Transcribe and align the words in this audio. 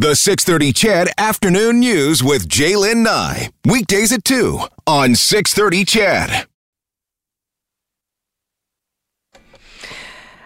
The 0.00 0.14
630 0.14 0.72
CHED 0.74 1.08
Afternoon 1.18 1.80
News 1.80 2.22
with 2.22 2.48
Jaylen 2.48 3.02
Nye. 3.02 3.50
Weekdays 3.64 4.12
at 4.12 4.22
2 4.22 4.60
on 4.86 5.16
630 5.16 5.84
CHED. 5.84 6.46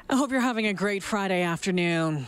I 0.08 0.16
hope 0.16 0.30
you're 0.30 0.40
having 0.40 0.66
a 0.68 0.72
great 0.72 1.02
Friday 1.02 1.42
afternoon. 1.42 2.26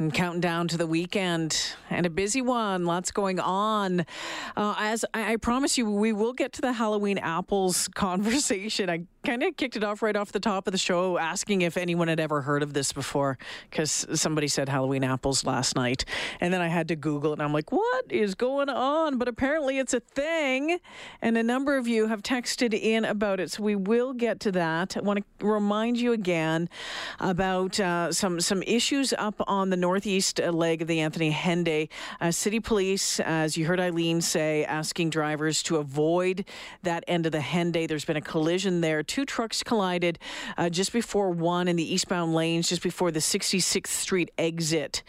And 0.00 0.12
counting 0.12 0.40
down 0.40 0.66
to 0.68 0.76
the 0.76 0.86
weekend 0.88 1.76
and 1.90 2.04
a 2.04 2.10
busy 2.10 2.42
one. 2.42 2.86
Lots 2.86 3.12
going 3.12 3.38
on. 3.38 4.04
Uh, 4.56 4.74
as 4.78 5.04
I, 5.14 5.34
I 5.34 5.36
promise 5.36 5.78
you, 5.78 5.88
we 5.88 6.12
will 6.12 6.32
get 6.32 6.52
to 6.54 6.60
the 6.60 6.72
Halloween 6.72 7.18
apples 7.18 7.86
conversation. 7.94 8.90
I 8.90 9.04
kind 9.28 9.42
of 9.42 9.54
kicked 9.58 9.76
it 9.76 9.84
off 9.84 10.00
right 10.00 10.16
off 10.16 10.32
the 10.32 10.40
top 10.40 10.66
of 10.66 10.72
the 10.72 10.78
show, 10.78 11.18
asking 11.18 11.60
if 11.60 11.76
anyone 11.76 12.08
had 12.08 12.18
ever 12.18 12.40
heard 12.40 12.62
of 12.62 12.72
this 12.72 12.94
before, 12.94 13.36
because 13.70 14.06
somebody 14.14 14.48
said 14.48 14.70
Halloween 14.70 15.04
apples 15.04 15.44
last 15.44 15.76
night. 15.76 16.06
And 16.40 16.50
then 16.50 16.62
I 16.62 16.68
had 16.68 16.88
to 16.88 16.96
Google 16.96 17.32
it, 17.32 17.34
and 17.34 17.42
I'm 17.42 17.52
like, 17.52 17.70
what 17.70 18.06
is 18.08 18.34
going 18.34 18.70
on? 18.70 19.18
But 19.18 19.28
apparently 19.28 19.78
it's 19.78 19.92
a 19.92 20.00
thing. 20.00 20.78
And 21.20 21.36
a 21.36 21.42
number 21.42 21.76
of 21.76 21.86
you 21.86 22.06
have 22.06 22.22
texted 22.22 22.72
in 22.72 23.04
about 23.04 23.38
it. 23.38 23.50
So 23.50 23.62
we 23.62 23.76
will 23.76 24.14
get 24.14 24.40
to 24.40 24.52
that. 24.52 24.96
I 24.96 25.00
want 25.00 25.22
to 25.40 25.46
remind 25.46 26.00
you 26.00 26.14
again 26.14 26.70
about 27.20 27.78
uh, 27.78 28.10
some, 28.10 28.40
some 28.40 28.62
issues 28.62 29.12
up 29.18 29.34
on 29.46 29.68
the 29.68 29.76
northeast 29.76 30.40
leg 30.40 30.80
of 30.80 30.88
the 30.88 31.00
Anthony 31.00 31.30
Henday. 31.32 31.90
Uh, 32.18 32.30
City 32.30 32.60
Police, 32.60 33.20
as 33.20 33.58
you 33.58 33.66
heard 33.66 33.78
Eileen 33.78 34.22
say, 34.22 34.64
asking 34.64 35.10
drivers 35.10 35.62
to 35.64 35.76
avoid 35.76 36.46
that 36.82 37.04
end 37.06 37.26
of 37.26 37.32
the 37.32 37.40
Henday. 37.40 37.86
There's 37.86 38.06
been 38.06 38.16
a 38.16 38.22
collision 38.22 38.80
there 38.80 39.02
two 39.02 39.17
trucks 39.24 39.62
collided 39.62 40.18
uh, 40.56 40.68
just 40.68 40.92
before 40.92 41.30
one 41.30 41.68
in 41.68 41.76
the 41.76 41.94
eastbound 41.94 42.34
lanes, 42.34 42.68
just 42.68 42.82
before 42.82 43.10
the 43.10 43.20
66th 43.20 43.86
Street 43.86 44.30
exit. 44.38 45.02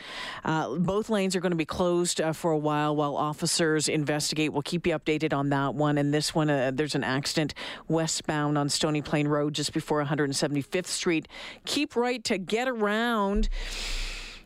Uh, 0.44 0.76
both 0.76 1.10
lanes 1.10 1.36
are 1.36 1.40
going 1.40 1.52
to 1.52 1.58
be 1.58 1.66
closed 1.66 2.22
uh, 2.22 2.34
for 2.34 2.52
a 2.52 2.58
while 2.58 2.96
while 2.96 3.16
officers 3.16 3.88
investigate. 3.88 4.54
We'll 4.54 4.62
keep 4.62 4.88
you 4.88 4.98
updated 4.98 5.34
on 5.34 5.50
that 5.50 5.76
one. 5.76 5.98
And 5.98 6.14
this 6.14 6.34
one, 6.34 6.50
uh, 6.50 6.72
there's 6.74 6.96
an 6.96 7.04
accident 7.04 7.54
westbound 7.88 8.58
on 8.58 8.70
Stony 8.70 9.02
Plain 9.02 9.28
Road 9.28 9.54
just 9.54 9.74
before 9.74 10.04
175th 10.04 10.88
Street. 10.88 11.28
Keep 11.66 11.96
right 11.96 12.24
to 12.24 12.38
get 12.38 12.68
around. 12.68 13.50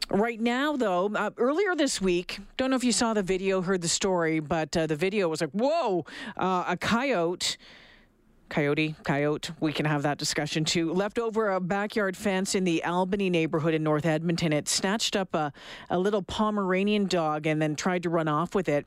Right 0.09 0.39
now, 0.39 0.75
though, 0.75 1.11
uh, 1.15 1.31
earlier 1.37 1.75
this 1.75 2.01
week, 2.01 2.39
don't 2.57 2.69
know 2.69 2.75
if 2.75 2.83
you 2.83 2.91
saw 2.91 3.13
the 3.13 3.23
video, 3.23 3.61
heard 3.61 3.81
the 3.81 3.87
story, 3.87 4.39
but 4.39 4.75
uh, 4.75 4.85
the 4.85 4.97
video 4.97 5.29
was 5.29 5.41
like, 5.41 5.51
whoa, 5.51 6.05
uh, 6.37 6.65
a 6.67 6.77
coyote 6.77 7.57
coyote, 8.53 8.95
coyote, 9.03 9.49
we 9.59 9.73
can 9.73 9.87
have 9.87 10.03
that 10.03 10.19
discussion 10.19 10.63
too. 10.63 10.93
Left 10.93 11.17
over 11.17 11.49
a 11.49 11.59
backyard 11.59 12.15
fence 12.15 12.53
in 12.53 12.65
the 12.65 12.83
Albany 12.83 13.31
neighborhood 13.31 13.73
in 13.73 13.81
North 13.81 14.05
Edmonton. 14.05 14.53
It 14.53 14.69
snatched 14.69 15.15
up 15.15 15.33
a, 15.33 15.51
a 15.89 15.97
little 15.97 16.21
Pomeranian 16.21 17.07
dog 17.07 17.47
and 17.47 17.59
then 17.59 17.75
tried 17.75 18.03
to 18.03 18.11
run 18.11 18.27
off 18.27 18.53
with 18.53 18.69
it. 18.69 18.85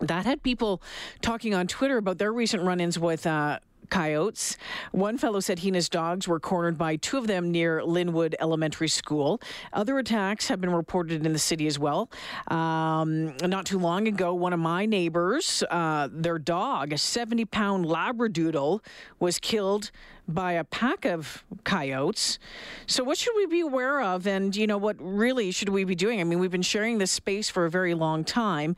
That 0.00 0.24
had 0.24 0.42
people 0.42 0.80
talking 1.20 1.54
on 1.54 1.66
Twitter 1.66 1.98
about 1.98 2.16
their 2.16 2.32
recent 2.32 2.62
run 2.62 2.80
ins 2.80 2.98
with 2.98 3.26
uh, 3.26 3.58
coyotes. 3.86 4.56
One 4.92 5.18
fellow 5.18 5.40
said 5.40 5.60
he 5.60 5.68
and 5.68 5.76
his 5.76 5.88
dogs 5.88 6.28
were 6.28 6.40
cornered 6.40 6.76
by 6.76 6.96
two 6.96 7.18
of 7.18 7.26
them 7.26 7.50
near 7.50 7.80
Lynnwood 7.80 8.34
Elementary 8.40 8.88
School. 8.88 9.40
Other 9.72 9.98
attacks 9.98 10.48
have 10.48 10.60
been 10.60 10.74
reported 10.74 11.24
in 11.24 11.32
the 11.32 11.38
city 11.38 11.66
as 11.66 11.78
well. 11.78 12.10
Um, 12.48 13.36
not 13.38 13.66
too 13.66 13.78
long 13.78 14.08
ago, 14.08 14.34
one 14.34 14.52
of 14.52 14.60
my 14.60 14.86
neighbors, 14.86 15.62
uh, 15.70 16.08
their 16.10 16.38
dog, 16.38 16.92
a 16.92 16.98
70 16.98 17.44
pound 17.46 17.86
Labradoodle, 17.86 18.80
was 19.18 19.38
killed 19.38 19.90
by 20.28 20.52
a 20.52 20.64
pack 20.64 21.04
of 21.04 21.44
coyotes. 21.64 22.38
So, 22.86 23.04
what 23.04 23.18
should 23.18 23.34
we 23.36 23.46
be 23.46 23.60
aware 23.60 24.00
of? 24.00 24.26
And, 24.26 24.54
you 24.54 24.66
know, 24.66 24.78
what 24.78 24.96
really 24.98 25.50
should 25.50 25.68
we 25.68 25.84
be 25.84 25.94
doing? 25.94 26.20
I 26.20 26.24
mean, 26.24 26.38
we've 26.38 26.50
been 26.50 26.62
sharing 26.62 26.98
this 26.98 27.10
space 27.10 27.48
for 27.48 27.64
a 27.64 27.70
very 27.70 27.94
long 27.94 28.24
time. 28.24 28.76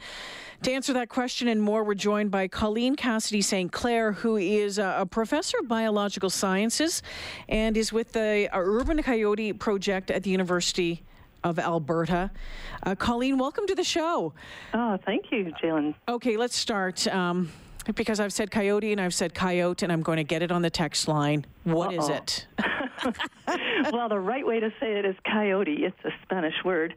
To 0.63 0.73
answer 0.73 0.93
that 0.95 1.09
question 1.09 1.47
and 1.49 1.63
more, 1.63 1.85
we're 1.85 1.95
joined 1.95 2.31
by 2.31 2.49
Colleen 2.49 2.97
Cassidy 2.97 3.43
St. 3.43 3.71
Clair, 3.71 4.13
who 4.13 4.37
is 4.37 4.79
a, 4.79 5.07
professor 5.09 5.57
of 5.61 5.69
biological 5.69 6.31
sciences 6.31 7.03
and 7.49 7.77
is 7.77 7.93
with 7.93 8.13
the 8.13 8.49
uh, 8.53 8.59
Urban 8.59 9.03
Coyote 9.03 9.53
Project 9.53 10.11
at 10.11 10.25
the 10.25 10.31
University 10.31 11.03
of 11.45 11.59
Alberta. 11.59 12.31
Uh, 12.83 12.95
Colleen, 12.95 13.39
welcome 13.39 13.67
to 13.67 13.75
the 13.75 13.85
show. 13.85 14.33
Oh, 14.75 14.99
thank 15.07 15.27
you, 15.31 15.53
Jalen. 15.63 15.95
Okay, 16.09 16.37
let's 16.37 16.57
start. 16.57 17.07
Um, 17.07 17.51
because 17.95 18.21
I've 18.21 18.33
said 18.33 18.51
coyote 18.51 18.93
and 18.93 19.01
I've 19.01 19.15
said 19.15 19.35
coyote, 19.35 19.83
and 19.83 19.93
I'm 19.93 20.03
going 20.03 20.17
to 20.17 20.25
get 20.25 20.43
it 20.43 20.51
on 20.51 20.63
the 20.63 20.71
text 20.71 21.09
line. 21.09 21.47
What 21.65 21.95
Uh-oh. 21.95 22.03
is 22.03 22.09
it? 22.09 22.47
well, 23.93 24.09
the 24.09 24.19
right 24.19 24.47
way 24.47 24.61
to 24.61 24.71
say 24.81 24.99
it 24.99 25.05
is 25.05 25.17
coyote. 25.25 25.85
It's 25.85 26.05
a 26.05 26.11
Spanish 26.23 26.55
word. 26.65 26.95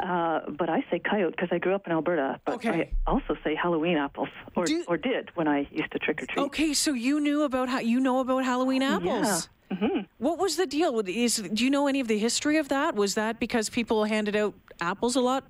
Uh, 0.00 0.40
but 0.48 0.70
I 0.70 0.84
say 0.90 0.98
coyote 0.98 1.32
because 1.32 1.50
I 1.52 1.58
grew 1.58 1.74
up 1.74 1.86
in 1.86 1.92
Alberta. 1.92 2.40
But 2.46 2.54
okay. 2.56 2.90
I 3.06 3.10
also 3.10 3.36
say 3.44 3.54
Halloween 3.54 3.98
apples, 3.98 4.30
or 4.56 4.64
Do, 4.64 4.84
or 4.88 4.96
did 4.96 5.30
when 5.34 5.48
I 5.48 5.68
used 5.70 5.92
to 5.92 5.98
trick 5.98 6.22
or 6.22 6.26
treat. 6.26 6.42
Okay, 6.44 6.72
so 6.72 6.94
you 6.94 7.20
knew 7.20 7.42
about 7.42 7.68
how 7.68 7.80
you 7.80 8.00
know 8.00 8.20
about 8.20 8.44
Halloween 8.44 8.82
apples. 8.82 9.48
Yeah. 9.70 9.76
Mm-hmm. 9.76 10.00
What 10.18 10.38
was 10.38 10.56
the 10.56 10.66
deal? 10.66 10.98
Is 11.00 11.36
do 11.36 11.64
you 11.64 11.70
know 11.70 11.88
any 11.88 12.00
of 12.00 12.08
the 12.08 12.18
history 12.18 12.56
of 12.56 12.68
that? 12.68 12.94
Was 12.94 13.14
that 13.14 13.38
because 13.38 13.68
people 13.68 14.04
handed 14.04 14.34
out 14.34 14.54
apples 14.80 15.16
a 15.16 15.20
lot 15.20 15.44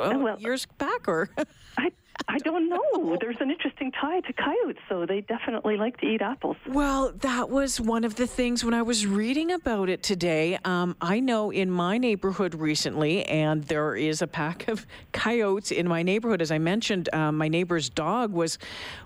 uh, 0.00 0.14
well, 0.16 0.40
years 0.40 0.66
back, 0.78 1.06
or 1.06 1.30
I 1.78 1.92
I 2.28 2.38
don't 2.38 2.68
know. 2.68 3.16
There's 3.20 3.36
an 3.40 3.50
interesting 3.50 3.92
tie 3.92 4.20
to 4.20 4.32
coyotes, 4.32 4.80
so 4.88 5.06
they 5.06 5.20
definitely 5.20 5.76
like 5.76 5.98
to 5.98 6.06
eat 6.06 6.22
apples. 6.22 6.56
Well, 6.66 7.12
that 7.20 7.50
was 7.50 7.80
one 7.80 8.04
of 8.04 8.16
the 8.16 8.26
things 8.26 8.64
when 8.64 8.74
I 8.74 8.82
was 8.82 9.06
reading 9.06 9.52
about 9.52 9.88
it 9.88 10.02
today. 10.02 10.58
Um, 10.64 10.96
I 11.00 11.20
know 11.20 11.50
in 11.50 11.70
my 11.70 11.98
neighborhood 11.98 12.54
recently, 12.54 13.24
and 13.26 13.64
there 13.64 13.94
is 13.94 14.22
a 14.22 14.26
pack 14.26 14.68
of 14.68 14.86
coyotes 15.12 15.70
in 15.70 15.86
my 15.86 16.02
neighborhood. 16.02 16.40
As 16.40 16.50
I 16.50 16.58
mentioned, 16.58 17.08
um, 17.12 17.36
my 17.36 17.48
neighbor's 17.48 17.88
dog 17.88 18.32
was 18.32 18.58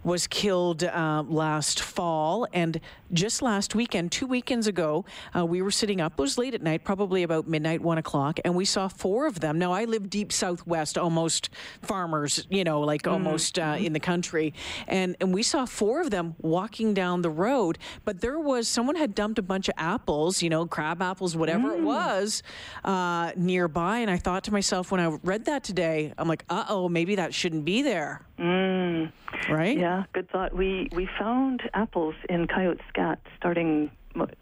was 0.04 0.26
killed 0.26 0.84
uh, 0.84 1.24
last 1.26 1.80
fall, 1.80 2.46
and 2.52 2.80
just 3.12 3.42
last 3.42 3.74
weekend, 3.74 4.12
two 4.12 4.26
weekends 4.26 4.66
ago, 4.66 5.04
uh, 5.34 5.44
we 5.44 5.62
were 5.62 5.70
sitting 5.70 6.00
up. 6.00 6.12
It 6.12 6.20
was 6.20 6.38
late 6.38 6.54
at 6.54 6.62
night, 6.62 6.84
probably 6.84 7.22
about 7.22 7.48
midnight, 7.48 7.80
one 7.80 7.98
o'clock, 7.98 8.38
and 8.44 8.54
we 8.54 8.64
saw 8.64 8.88
four 8.88 9.26
of 9.26 9.40
them. 9.40 9.58
Now 9.58 9.72
I 9.72 9.84
live 9.84 10.10
deep 10.10 10.32
southwest, 10.32 10.98
almost 10.98 11.50
farmers, 11.82 12.46
you 12.50 12.64
know, 12.64 12.80
like 12.80 12.97
mm-hmm. 13.02 13.26
almost 13.26 13.58
uh, 13.58 13.76
in 13.78 13.92
the 13.92 14.00
country. 14.00 14.54
And, 14.86 15.16
and 15.20 15.32
we 15.32 15.42
saw 15.42 15.66
four 15.66 16.00
of 16.00 16.10
them 16.10 16.34
walking 16.40 16.94
down 16.94 17.22
the 17.22 17.30
road, 17.30 17.78
but 18.04 18.20
there 18.20 18.38
was 18.38 18.68
someone 18.68 18.96
had 18.96 19.14
dumped 19.14 19.38
a 19.38 19.42
bunch 19.42 19.68
of 19.68 19.74
apples, 19.76 20.42
you 20.42 20.50
know, 20.50 20.66
crab 20.66 21.02
apples, 21.02 21.36
whatever 21.36 21.68
mm. 21.70 21.78
it 21.78 21.82
was, 21.82 22.42
uh, 22.84 23.32
nearby. 23.36 23.98
And 23.98 24.10
I 24.10 24.16
thought 24.16 24.44
to 24.44 24.52
myself 24.52 24.90
when 24.90 25.00
I 25.00 25.06
read 25.22 25.44
that 25.46 25.64
today, 25.64 26.12
I'm 26.18 26.28
like, 26.28 26.44
uh 26.48 26.64
oh, 26.68 26.88
maybe 26.88 27.16
that 27.16 27.34
shouldn't 27.34 27.64
be 27.64 27.82
there. 27.82 28.24
Mm. 28.38 29.12
Right? 29.50 29.78
Yeah, 29.78 30.04
good 30.12 30.30
thought. 30.30 30.54
We 30.54 30.88
we 30.92 31.08
found 31.18 31.62
apples 31.74 32.14
in 32.28 32.46
Coyote 32.46 32.80
Scat 32.88 33.20
starting 33.36 33.90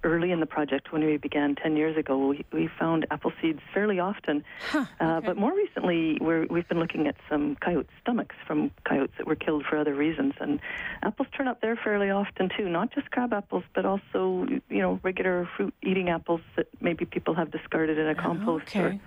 early 0.04 0.30
in 0.32 0.40
the 0.40 0.46
project 0.46 0.92
when 0.92 1.04
we 1.04 1.16
began 1.16 1.54
10 1.54 1.76
years 1.76 1.96
ago, 1.96 2.28
we, 2.28 2.44
we 2.52 2.68
found 2.78 3.06
apple 3.10 3.32
seeds 3.40 3.60
fairly 3.72 3.98
often. 3.98 4.44
Huh, 4.70 4.78
uh, 4.78 4.82
okay. 4.82 5.04
uh, 5.04 5.20
but 5.20 5.36
more 5.36 5.54
recently, 5.54 6.18
we 6.20 6.58
have 6.58 6.68
been 6.68 6.78
looking 6.78 7.06
at 7.06 7.16
some 7.28 7.56
coyote 7.56 7.88
stomachs 8.00 8.36
from 8.46 8.70
coyotes 8.84 9.14
that 9.18 9.26
were 9.26 9.36
killed 9.36 9.64
for 9.68 9.78
other 9.78 9.94
reasons. 9.94 10.34
And 10.40 10.60
apples 11.02 11.28
turn 11.36 11.48
up 11.48 11.60
there 11.60 11.76
fairly 11.76 12.10
often, 12.10 12.50
too. 12.56 12.68
Not 12.68 12.92
just 12.92 13.10
crab 13.10 13.32
apples, 13.32 13.64
but 13.74 13.84
also, 13.84 14.46
you 14.68 14.80
know, 14.80 15.00
regular 15.02 15.48
fruit 15.56 15.74
eating 15.82 16.08
apples 16.08 16.40
that 16.56 16.66
maybe 16.80 17.04
people 17.04 17.34
have 17.34 17.50
discarded 17.50 17.98
in 17.98 18.08
a 18.08 18.14
compost. 18.14 18.68
Okay. 18.68 18.80
Or, 18.80 19.00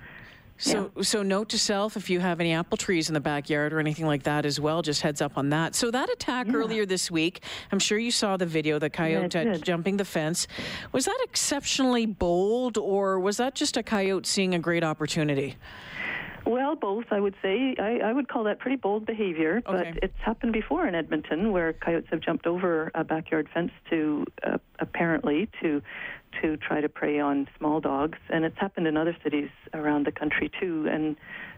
so, 0.60 0.92
yeah. 0.96 1.02
so 1.02 1.24
note 1.24 1.50
to 1.50 1.58
self: 1.58 1.98
if 1.98 2.10
you 2.10 2.20
have 2.20 2.40
any 2.40 2.54
apple 2.54 2.78
trees 2.78 3.08
in 3.10 3.14
the 3.14 3.20
backyard 3.20 3.74
or 3.74 3.80
anything 3.80 4.06
like 4.06 4.24
that 4.24 4.46
as 4.46 4.60
well, 4.60 4.82
just 4.82 5.02
heads 5.02 5.22
up 5.22 5.38
on 5.38 5.50
that. 5.50 5.74
So 5.74 5.90
that 5.90 6.10
attack 6.10 6.48
yeah. 6.48 6.54
earlier 6.54 6.86
this 6.86 7.10
week, 7.10 7.44
I'm 7.72 7.80
sure 7.80 7.98
you 7.98 8.12
saw 8.12 8.38
the 8.38 8.46
video, 8.46 8.78
the 8.78 8.90
coyote 8.90 9.34
yeah, 9.34 9.58
jumping 9.58 9.98
the 9.98 10.06
fence. 10.06 10.48
Was 10.92 11.06
that 11.06 11.18
exceptionally 11.24 12.06
bold, 12.06 12.78
or 12.78 13.20
was 13.20 13.38
that 13.38 13.56
just 13.56 13.78
a 13.78 13.84
coyote 13.84 14.28
seeing 14.28 14.54
a 14.54 14.60
great 14.60 14.84
opportunity? 14.84 15.56
Well, 16.46 16.76
both, 16.76 17.06
I 17.12 17.20
would 17.20 17.36
say. 17.42 17.76
I, 17.78 18.00
I 18.04 18.12
would 18.12 18.28
call 18.28 18.44
that 18.46 18.60
pretty 18.60 18.78
bold 18.78 19.06
behavior, 19.06 19.62
okay. 19.68 19.94
but 19.94 20.04
it's 20.04 20.18
happened 20.20 20.54
before 20.54 20.88
in 20.88 20.96
Edmonton 20.96 21.52
where 21.52 21.74
coyotes 21.74 22.10
have 22.10 22.22
jumped 22.22 22.48
over 22.48 22.92
a 22.96 23.04
backyard 23.04 23.48
fence 23.54 23.72
to 23.92 24.26
uh, 24.44 24.58
apparently 24.80 25.48
to 25.62 25.82
to 26.42 26.58
try 26.58 26.82
to 26.82 26.90
prey 26.90 27.20
on 27.20 27.48
small 27.58 27.80
dogs, 27.80 28.18
and 28.30 28.46
it's 28.46 28.58
happened 28.58 28.88
in 28.88 28.98
other 28.98 29.16
cities 29.24 29.50
around 29.74 30.06
the 30.06 30.12
country 30.12 30.52
too. 30.60 30.88
And 30.90 31.16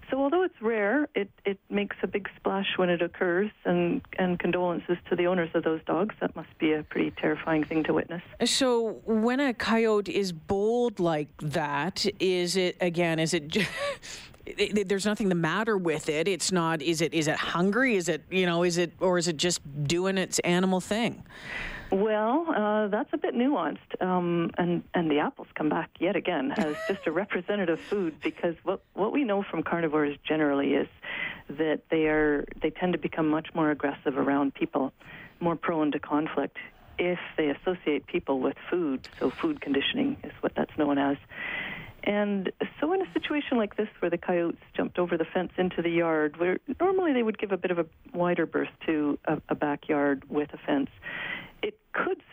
so, 0.10 0.22
although 0.22 0.44
it's 0.44 0.62
rare, 0.62 1.08
it 1.16 1.30
it 1.46 1.58
makes 1.70 1.96
a 2.04 2.08
big 2.08 2.28
splash 2.36 2.78
when 2.78 2.90
it 2.90 3.02
occurs, 3.02 3.50
and 3.66 4.02
and 4.20 4.38
condolences 4.38 4.98
to 5.10 5.16
the 5.16 5.26
owners 5.26 5.50
of 5.54 5.64
those 5.64 5.82
dogs. 5.86 6.16
That 6.20 6.36
must 6.36 6.58
be 6.60 6.74
a 6.74 6.84
pretty 6.84 7.12
terrifying 7.12 7.64
thing 7.64 7.84
to 7.86 7.94
witness. 7.94 8.22
So, 8.46 9.02
when 9.06 9.40
a 9.40 9.54
coyote 9.54 10.12
is 10.12 10.34
bold 10.34 11.00
like 11.00 11.30
that, 11.42 12.06
is 12.20 12.58
it 12.58 12.78
again? 12.82 13.20
Is 13.20 13.34
it? 13.34 13.58
It, 14.44 14.76
it, 14.76 14.90
there's 14.90 15.06
nothing 15.06 15.30
the 15.30 15.36
matter 15.36 15.78
with 15.78 16.10
it. 16.10 16.28
It's 16.28 16.52
not. 16.52 16.82
Is 16.82 17.00
it? 17.02 17.14
Is 17.14 17.28
it 17.28 17.36
hungry? 17.36 17.96
Is 17.96 18.10
it? 18.10 18.24
You 18.32 18.48
know? 18.48 18.64
Is 18.64 18.80
it? 18.80 18.92
Or 19.00 19.20
is 19.20 19.28
it 19.28 19.38
just 19.38 19.62
doing 19.84 20.18
its 20.18 20.40
animal 20.40 20.82
thing? 20.82 21.24
Well, 21.92 22.46
uh, 22.56 22.88
that's 22.88 23.10
a 23.12 23.18
bit 23.18 23.36
nuanced, 23.36 24.02
um, 24.02 24.52
and 24.58 24.82
and 24.94 25.12
the 25.12 25.20
apples 25.20 25.50
come 25.56 25.68
back 25.68 25.90
yet 26.00 26.16
again 26.16 26.52
as 26.58 26.76
just 26.88 27.06
a 27.06 27.12
representative 27.12 27.80
food 27.90 28.22
because 28.22 28.56
what 28.64 28.82
what 28.94 29.12
we 29.12 29.26
know 29.26 29.44
from 29.44 29.62
carnivores 29.62 30.18
generally 30.26 30.74
is 30.74 30.88
that 31.50 31.82
they 31.90 32.08
are 32.08 32.46
they 32.62 32.70
tend 32.70 32.94
to 32.94 33.00
become 33.00 33.28
much 33.28 33.50
more 33.54 33.72
aggressive 33.72 34.18
around 34.18 34.54
people, 34.54 34.94
more 35.42 35.58
prone 35.58 35.92
to 35.92 36.00
conflict 36.00 36.58
if 36.98 37.20
they 37.36 37.50
associate 37.50 38.08
people 38.08 38.40
with 38.40 38.56
food. 38.70 39.06
So 39.20 39.30
food 39.42 39.60
conditioning 39.60 40.16
is 40.24 40.32
what 40.40 40.54
that's 40.56 40.78
known 40.78 40.98
as. 40.98 41.18
And 42.04 42.52
so, 42.80 42.94
in 42.94 43.02
a 43.02 43.14
situation 43.14 43.58
like 43.58 43.76
this, 43.76 43.88
where 44.00 44.10
the 44.10 44.18
coyotes 44.18 44.62
jumped 44.76 44.98
over 44.98 45.18
the 45.18 45.26
fence 45.26 45.52
into 45.58 45.84
the 45.84 45.90
yard, 45.90 46.38
where 46.38 46.58
normally 46.80 47.14
they 47.14 47.22
would 47.22 47.38
give 47.38 47.52
a 47.52 47.58
bit 47.58 47.70
of 47.70 47.78
a 47.78 47.86
wider 48.14 48.46
berth 48.48 48.70
to 48.88 49.20
a, 49.26 49.40
a 49.50 49.56
backyard 49.56 50.24
with 50.28 50.50
a 50.54 50.58
fence, 50.58 50.90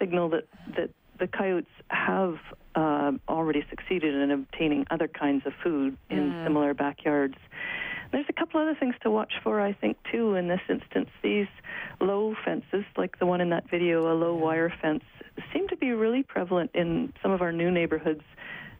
signal 0.08 0.30
that, 0.30 0.44
that 0.76 0.90
the 1.18 1.26
coyotes 1.26 1.68
have 1.88 2.36
uh, 2.74 3.12
already 3.28 3.64
succeeded 3.68 4.14
in 4.14 4.30
obtaining 4.30 4.86
other 4.90 5.08
kinds 5.08 5.44
of 5.46 5.52
food 5.62 5.96
in 6.10 6.30
mm. 6.30 6.44
similar 6.44 6.74
backyards. 6.74 7.34
There's 8.10 8.26
a 8.28 8.32
couple 8.32 8.60
other 8.60 8.74
things 8.78 8.94
to 9.02 9.10
watch 9.10 9.32
for, 9.42 9.60
I 9.60 9.74
think, 9.74 9.98
too, 10.10 10.34
in 10.34 10.48
this 10.48 10.60
instance. 10.68 11.10
These 11.22 11.48
low 12.00 12.34
fences, 12.44 12.84
like 12.96 13.18
the 13.18 13.26
one 13.26 13.40
in 13.40 13.50
that 13.50 13.68
video, 13.70 14.10
a 14.10 14.14
low 14.14 14.34
wire 14.34 14.72
fence, 14.80 15.04
seem 15.52 15.68
to 15.68 15.76
be 15.76 15.90
really 15.90 16.22
prevalent 16.22 16.70
in 16.74 17.12
some 17.22 17.32
of 17.32 17.42
our 17.42 17.52
new 17.52 17.70
neighborhoods 17.70 18.22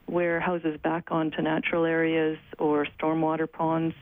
where 0.07 0.41
houses 0.41 0.79
back 0.83 1.11
onto 1.11 1.43
natural 1.43 1.85
areas 1.85 2.39
or 2.59 2.87
stormwater 2.99 3.51
ponds. 3.51 3.95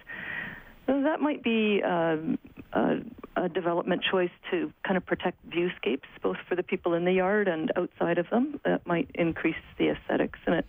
So 0.86 1.02
that 1.02 1.20
might 1.20 1.42
be 1.42 1.80
a, 1.80 2.18
a, 3.36 3.48
development 3.48 4.02
choice 4.02 4.30
to 4.50 4.72
kind 4.84 4.96
of 4.96 5.06
protect 5.06 5.38
viewscapes, 5.44 6.08
both 6.22 6.36
for 6.48 6.56
the 6.56 6.62
people 6.62 6.94
in 6.94 7.04
the 7.04 7.12
yard 7.12 7.48
and 7.48 7.70
outside 7.76 8.18
of 8.18 8.28
them. 8.30 8.60
That 8.64 8.86
might 8.86 9.08
increase 9.14 9.56
the 9.78 9.90
aesthetics, 9.90 10.38
and 10.46 10.56
it 10.56 10.66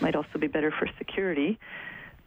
might 0.00 0.14
also 0.14 0.38
be 0.38 0.46
better 0.46 0.70
for 0.70 0.88
security. 0.98 1.58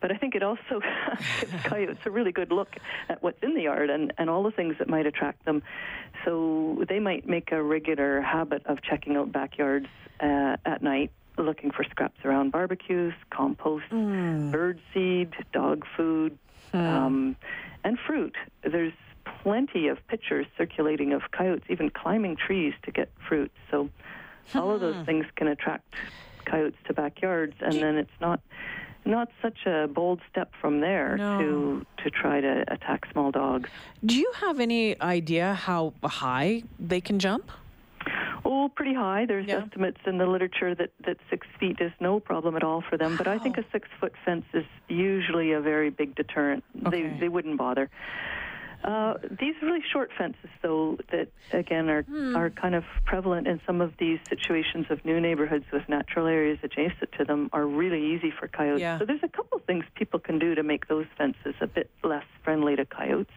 But 0.02 0.12
I 0.12 0.18
think 0.18 0.36
it 0.36 0.44
also 0.44 0.82
gives 1.40 1.64
coyotes 1.64 2.00
a 2.06 2.12
really 2.12 2.32
good 2.32 2.52
look 2.52 2.76
at 3.10 3.24
what's 3.24 3.42
in 3.42 3.56
the 3.56 3.64
yard 3.64 3.90
and, 3.90 4.14
and 4.18 4.30
all 4.30 4.44
the 4.44 4.52
things 4.52 4.76
that 4.80 4.90
might 4.90 5.08
attract 5.08 5.46
them. 5.46 5.64
So 6.24 6.84
they 6.88 7.00
might 7.00 7.28
make 7.28 7.52
a 7.52 7.62
regular 7.62 8.22
habit 8.22 8.66
of 8.66 8.82
checking 8.82 9.16
out 9.16 9.32
backyards 9.32 9.88
uh, 10.20 10.58
at 10.66 10.82
night 10.82 11.12
looking 11.38 11.72
for 11.72 11.84
scraps 11.84 12.24
around 12.24 12.52
barbecues, 12.52 13.14
compost, 13.30 13.86
mm. 13.92 14.52
bird 14.52 14.80
seed, 14.94 15.34
dog 15.52 15.86
food, 15.96 16.38
mm. 16.74 16.80
um, 16.80 17.36
and 17.84 17.98
fruit. 18.00 18.36
There's 18.64 18.94
plenty 19.46 19.88
of 19.88 20.00
pictures 20.08 20.48
circulating 20.58 21.14
of 21.14 21.22
coyotes 21.32 21.66
even 21.70 21.92
climbing 21.92 22.36
trees 22.36 22.74
to 22.84 22.92
get 22.92 23.10
fruit. 23.30 23.52
So 23.70 23.90
all 24.56 24.72
of 24.72 24.82
those 24.82 24.96
hmm. 24.96 25.04
things 25.04 25.26
can 25.36 25.48
attract 25.48 25.94
coyotes 26.46 26.78
to 26.88 26.94
backyards, 26.94 27.54
and 27.60 27.76
then 27.76 27.96
it's 27.96 28.18
not 28.20 28.40
not 29.08 29.30
such 29.40 29.68
a 29.68 29.88
bold 29.88 30.20
step 30.32 30.52
from 30.60 30.80
there 30.80 31.16
no. 31.16 31.40
to 31.40 31.86
to 32.04 32.10
try 32.10 32.42
to 32.42 32.64
attack 32.68 33.06
small 33.12 33.30
dogs. 33.30 33.70
Do 34.04 34.16
you 34.16 34.32
have 34.38 34.60
any 34.60 35.00
idea 35.00 35.54
how 35.54 35.94
high 36.04 36.64
they 36.80 37.02
can 37.02 37.20
jump? 37.20 37.52
Oh, 38.44 38.70
pretty 38.76 38.96
high. 38.96 39.26
There's 39.28 39.48
yeah. 39.48 39.64
estimates 39.64 40.02
in 40.06 40.18
the 40.18 40.28
literature 40.28 40.74
that, 40.76 40.92
that 41.06 41.18
six 41.32 41.48
feet 41.60 41.78
is 41.80 41.92
no 42.00 42.20
problem 42.20 42.56
at 42.56 42.64
all 42.64 42.84
for 42.88 42.96
them. 42.96 43.16
But 43.18 43.28
I 43.28 43.40
think 43.40 43.58
a 43.58 43.66
six 43.72 43.88
foot 44.00 44.14
fence 44.24 44.46
is 44.54 44.66
usually 44.88 45.52
a 45.52 45.62
very 45.62 45.90
big 45.92 46.16
deterrent. 46.16 46.64
Okay. 46.86 47.04
They 47.04 47.20
they 47.22 47.30
wouldn't 47.30 47.58
bother. 47.58 47.90
Uh, 48.86 49.16
these 49.40 49.56
really 49.64 49.82
short 49.92 50.12
fences, 50.16 50.50
though, 50.62 50.96
that 51.12 51.28
again 51.52 51.90
are 51.90 52.04
hmm. 52.04 52.36
are 52.36 52.52
kind 52.52 52.76
of 52.76 52.84
prevalent 53.04 53.48
in 53.48 53.60
some 53.66 53.82
of 53.82 53.92
these 53.98 54.20
situations 54.30 54.86
of 54.92 55.04
new 55.04 55.20
neighborhoods 55.20 55.66
with 55.74 55.82
natural 55.90 56.28
areas 56.28 56.60
adjacent 56.62 57.12
to 57.18 57.26
them, 57.26 57.50
are 57.52 57.66
really 57.66 58.14
easy 58.14 58.32
for 58.40 58.48
coyotes. 58.48 58.82
Yeah. 58.82 59.00
So 59.00 59.06
there's 59.06 59.24
a 59.24 59.28
couple 59.28 59.58
things 59.66 59.86
people 59.96 60.20
can 60.20 60.38
do 60.38 60.54
to 60.54 60.62
make 60.62 60.88
those 60.88 61.08
fences 61.18 61.56
a 61.62 61.68
bit 61.68 61.90
less 62.04 62.26
friendly 62.44 62.76
to 62.76 62.86
coyotes. 62.86 63.34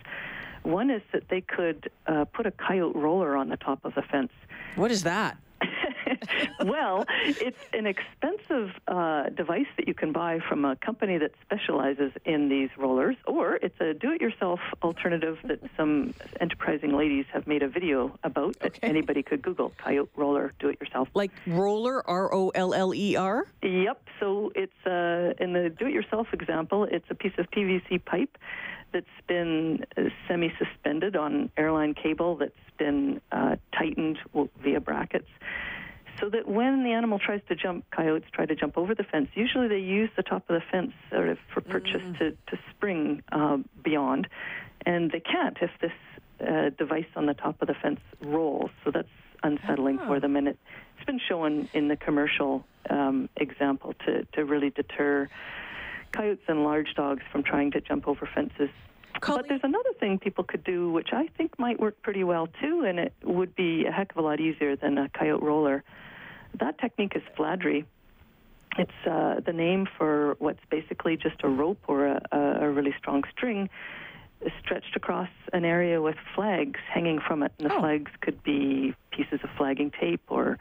One 0.65 0.91
is 0.91 1.01
that 1.13 1.31
they 1.31 1.41
could 1.41 1.91
uh, 2.07 2.27
put 2.27 2.45
a 2.45 2.51
coyote 2.51 2.95
roller 2.95 3.35
on 3.35 3.49
the 3.49 3.57
top 3.57 3.83
of 3.85 3.95
the 3.95 4.03
fence. 4.03 4.33
What 4.77 4.91
is 4.91 5.05
that? 5.05 5.39
well, 6.69 7.05
it's 7.25 7.59
an 7.73 7.87
expensive 7.87 8.71
uh, 8.87 9.31
device 9.31 9.67
that 9.77 9.89
you 9.89 9.95
can 9.95 10.13
buy 10.13 10.41
from 10.49 10.65
a 10.65 10.77
company 10.77 11.19
that 11.19 11.33
specializes 11.43 12.13
in 12.25 12.49
these 12.49 12.71
rollers, 12.77 13.17
or 13.27 13.57
it's 13.57 13.81
a 13.81 13.95
do 13.95 14.13
it 14.13 14.21
yourself 14.21 14.61
alternative 14.83 15.39
that 15.45 15.61
some 15.77 16.15
enterprising 16.41 16.97
ladies 16.97 17.25
have 17.33 17.47
made 17.47 17.63
a 17.63 17.69
video 17.69 18.19
about 18.25 18.59
that 18.61 18.77
okay. 18.77 18.87
anybody 18.87 19.23
could 19.23 19.43
Google 19.43 19.73
coyote 19.79 20.11
roller 20.17 20.53
do 20.59 20.69
it 20.69 20.81
yourself. 20.81 21.09
Like 21.15 21.31
roller, 21.47 22.07
R 22.09 22.33
O 22.35 22.51
L 22.51 22.75
L 22.75 22.95
E 22.95 23.17
R? 23.17 23.47
Yep. 23.63 24.03
So 24.21 24.53
it's 24.55 24.87
uh, 24.87 25.35
in 25.43 25.53
the 25.53 25.71
do 25.71 25.87
it 25.87 25.93
yourself 25.93 26.29
example, 26.33 26.85
it's 26.85 27.07
a 27.11 27.15
piece 27.15 27.33
of 27.39 27.51
PVC 27.51 28.05
pipe 28.05 28.39
that's 28.93 29.07
been 29.27 29.85
uh, 29.97 30.03
semi 30.27 30.53
suspended 30.59 31.17
on 31.17 31.51
airline 31.57 31.95
cable 31.95 32.37
that's 32.37 32.53
been 32.79 33.21
uh, 33.33 33.57
tightened 33.73 34.19
via 34.63 34.81
brackets 34.81 35.29
so 36.21 36.29
that 36.31 36.49
when 36.49 36.85
the 36.85 36.93
animal 36.93 37.19
tries 37.19 37.41
to 37.49 37.55
jump, 37.55 37.85
coyotes 37.91 38.29
try 38.33 38.47
to 38.47 38.55
jump 38.55 38.77
over 38.77 38.95
the 38.95 39.05
fence. 39.05 39.29
Usually, 39.35 39.69
they 39.69 39.79
use 39.79 40.11
the 40.17 40.23
top 40.23 40.49
of 40.49 40.61
the 40.61 40.63
fence 40.71 40.93
sort 41.11 41.29
of 41.29 41.39
for 41.53 41.61
purchase 41.61 42.03
mm. 42.03 42.19
to 42.19 42.31
to 42.31 42.59
spring 42.71 43.23
uh, 43.33 43.59
beyond, 43.83 44.29
and 44.87 45.11
they 45.11 45.21
can't 45.21 45.57
if 45.61 45.71
this 45.81 45.93
uh, 46.47 46.71
device 46.77 47.07
on 47.17 47.27
the 47.27 47.35
top 47.35 47.61
of 47.63 47.69
the 47.69 47.75
fence 47.75 48.01
rolls. 48.21 48.71
So 48.85 48.91
that's 48.91 49.09
unsettling 49.43 49.99
oh. 50.01 50.07
for 50.07 50.21
them, 50.21 50.37
and 50.37 50.49
it, 50.49 50.59
has 50.97 51.07
been 51.07 51.21
shown 51.29 51.69
in 51.73 51.89
the 51.89 51.97
commercial 51.97 52.65
um, 52.91 53.29
example 53.37 53.95
to 54.07 54.25
to 54.33 54.45
really 54.45 54.71
deter 54.71 55.29
coyotes 56.13 56.45
and 56.49 56.65
large 56.65 56.95
dogs 56.95 57.23
from 57.31 57.43
trying 57.43 57.71
to 57.73 57.81
jump 57.81 58.09
over 58.09 58.29
fences. 58.35 58.71
Colleen. 59.21 59.43
But 59.43 59.49
there's 59.49 59.61
another 59.65 59.93
thing 59.99 60.19
people 60.19 60.45
could 60.45 60.65
do, 60.65 60.93
which 60.93 61.09
I 61.13 61.29
think 61.37 61.59
might 61.59 61.81
work 61.81 62.01
pretty 62.03 62.25
well 62.25 62.49
too, 62.61 62.85
and 62.87 62.99
it 62.99 63.13
would 63.25 63.55
be 63.55 63.85
a 63.87 63.93
heck 63.93 64.13
of 64.13 64.19
a 64.19 64.23
lot 64.23 64.41
easier 64.41 64.77
than 64.77 64.99
a 64.99 65.09
coyote 65.09 65.43
roller. 65.43 65.83
That 66.55 66.79
technique 66.79 67.13
is 67.15 67.23
fladry. 67.37 67.85
It's 68.77 69.07
uh, 69.07 69.41
the 69.45 69.53
name 69.53 69.89
for 69.97 70.37
what's 70.39 70.65
basically 70.71 71.17
just 71.17 71.37
a 71.43 71.49
rope 71.49 71.81
or 71.89 72.07
a, 72.07 72.21
a 72.33 72.71
really 72.71 72.95
strong 72.99 73.25
string 73.31 73.69
stretched 74.63 74.95
across 74.95 75.29
an 75.53 75.65
area 75.65 76.01
with 76.01 76.17
flags 76.35 76.81
hanging 76.93 77.19
from 77.27 77.43
it. 77.43 77.53
And 77.59 77.71
the 77.71 77.75
oh. 77.75 77.81
flags 77.81 78.11
could 78.21 78.43
be 78.43 78.95
pieces 79.11 79.41
of 79.43 79.51
flagging 79.57 79.91
tape 79.91 80.23
or 80.29 80.59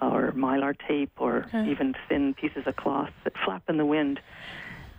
or 0.00 0.32
mylar 0.32 0.76
tape 0.86 1.12
or 1.16 1.46
okay. 1.46 1.70
even 1.70 1.94
thin 2.08 2.34
pieces 2.34 2.64
of 2.66 2.76
cloth 2.76 3.10
that 3.22 3.32
flap 3.44 3.62
in 3.68 3.78
the 3.78 3.86
wind. 3.86 4.20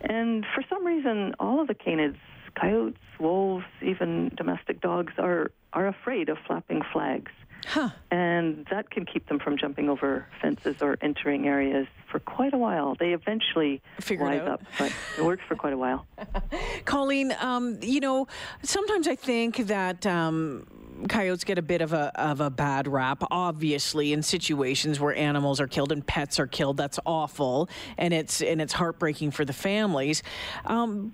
And 0.00 0.44
for 0.54 0.64
some 0.68 0.84
reason, 0.84 1.34
all 1.38 1.60
of 1.60 1.68
the 1.68 1.74
canids, 1.74 2.18
coyotes, 2.58 2.98
wolves, 3.20 3.66
even 3.82 4.32
domestic 4.36 4.80
dogs, 4.80 5.12
are 5.18 5.50
are 5.72 5.86
afraid 5.86 6.28
of 6.28 6.38
flapping 6.46 6.82
flags. 6.92 7.30
Huh. 7.66 7.90
And 8.12 8.64
that 8.70 8.90
can 8.90 9.04
keep 9.04 9.28
them 9.28 9.40
from 9.40 9.58
jumping 9.58 9.88
over 9.88 10.26
fences 10.40 10.76
or 10.80 10.96
entering 11.00 11.48
areas 11.48 11.88
for 12.10 12.20
quite 12.20 12.54
a 12.54 12.58
while. 12.58 12.94
They 12.94 13.12
eventually 13.12 13.82
Figure 14.00 14.24
wise 14.24 14.42
up, 14.42 14.62
but 14.78 14.92
it 15.18 15.24
works 15.24 15.42
for 15.48 15.56
quite 15.56 15.72
a 15.72 15.76
while. 15.76 16.06
Colleen, 16.84 17.34
um, 17.40 17.78
you 17.82 18.00
know, 18.00 18.28
sometimes 18.62 19.08
I 19.08 19.16
think 19.16 19.66
that. 19.66 20.06
Um, 20.06 20.66
coyotes 21.10 21.44
get 21.44 21.58
a 21.58 21.62
bit 21.62 21.82
of 21.82 21.92
a 21.92 22.10
of 22.18 22.40
a 22.40 22.48
bad 22.48 22.88
rap 22.88 23.22
obviously 23.30 24.14
in 24.14 24.22
situations 24.22 24.98
where 24.98 25.14
animals 25.14 25.60
are 25.60 25.66
killed 25.66 25.92
and 25.92 26.06
pets 26.06 26.40
are 26.40 26.46
killed 26.46 26.78
that's 26.78 26.98
awful 27.04 27.68
and 27.98 28.14
it's 28.14 28.40
and 28.40 28.62
it's 28.62 28.72
heartbreaking 28.72 29.30
for 29.30 29.44
the 29.44 29.52
families 29.52 30.22
um, 30.64 31.12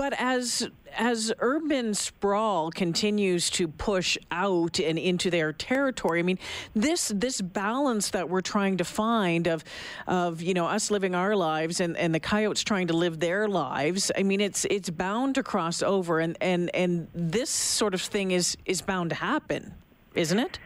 but 0.00 0.14
as 0.18 0.66
as 0.96 1.30
urban 1.40 1.92
sprawl 1.92 2.70
continues 2.70 3.50
to 3.50 3.68
push 3.68 4.16
out 4.30 4.80
and 4.80 4.98
into 4.98 5.28
their 5.28 5.52
territory, 5.52 6.20
I 6.20 6.22
mean, 6.22 6.38
this 6.72 7.12
this 7.14 7.42
balance 7.42 8.08
that 8.12 8.30
we're 8.30 8.40
trying 8.40 8.78
to 8.78 8.84
find 8.84 9.46
of 9.46 9.62
of 10.06 10.40
you 10.40 10.54
know 10.54 10.64
us 10.64 10.90
living 10.90 11.14
our 11.14 11.36
lives 11.36 11.80
and, 11.80 11.98
and 11.98 12.14
the 12.14 12.18
coyotes 12.18 12.64
trying 12.64 12.86
to 12.86 12.94
live 12.94 13.20
their 13.20 13.46
lives, 13.46 14.10
I 14.16 14.22
mean, 14.22 14.40
it's 14.40 14.64
it's 14.70 14.88
bound 14.88 15.34
to 15.34 15.42
cross 15.42 15.82
over, 15.82 16.18
and 16.18 16.34
and 16.40 16.74
and 16.74 17.08
this 17.12 17.50
sort 17.50 17.92
of 17.92 18.00
thing 18.00 18.30
is 18.30 18.56
is 18.64 18.80
bound 18.80 19.10
to 19.10 19.16
happen, 19.16 19.74
isn't 20.14 20.38
it? 20.38 20.58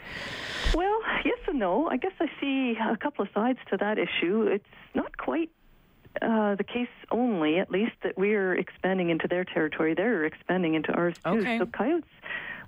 Well, 0.77 1.01
yes 1.25 1.39
and 1.49 1.59
no. 1.59 1.89
I 1.89 1.97
guess 1.97 2.13
I 2.21 2.31
see 2.41 2.77
a 2.81 2.97
couple 2.97 3.25
of 3.25 3.31
sides 3.35 3.59
to 3.71 3.79
that 3.79 3.99
issue. 3.99 4.47
It's 4.47 4.65
not 4.95 5.17
quite 5.17 5.51
uh, 6.23 6.55
the 6.55 6.65
case 6.65 6.89
only, 7.11 7.59
at 7.59 7.71
least, 7.71 7.93
that 8.03 8.17
we're 8.17 8.55
expanding 8.55 9.11
into 9.11 9.29
their 9.29 9.45
territory. 9.45 9.95
They're 9.95 10.25
expanding 10.25 10.75
into 10.75 10.93
ours 10.93 11.17
too. 11.25 11.31
Okay. 11.31 11.59
So 11.59 11.67
coyotes 11.67 12.09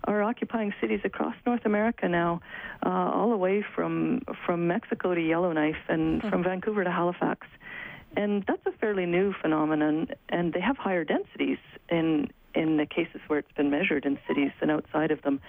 are 0.05 0.23
occupying 0.23 0.73
cities 0.81 1.00
across 1.05 1.35
North 1.45 1.65
America 1.65 2.09
now, 2.09 2.41
uh, 2.85 2.88
all 2.88 3.31
the 3.31 3.37
way 3.37 3.65
from 3.75 4.23
from 4.45 4.67
Mexico 4.67 5.15
to 5.15 5.21
Yellowknife 5.21 5.76
and 5.88 6.23
hmm. 6.23 6.29
from 6.29 6.43
Vancouver 6.43 6.85
to 6.85 6.91
Halifax. 6.91 7.47
And 8.17 8.45
that's 8.49 8.65
a 8.67 8.73
fairly 8.73 9.05
new 9.05 9.35
phenomenon, 9.43 10.09
and 10.31 10.53
they 10.53 10.61
have 10.61 10.79
higher 10.79 11.05
densities 11.05 11.59
in 11.91 12.29
in 12.56 12.76
the 12.76 12.86
cases 12.86 13.20
where 13.26 13.38
it's 13.38 13.52
been 13.52 13.70
measured 13.70 14.04
in 14.04 14.18
cities 14.26 14.50
than 14.60 14.70
outside 14.70 15.10
of 15.10 15.22
them. 15.22 15.40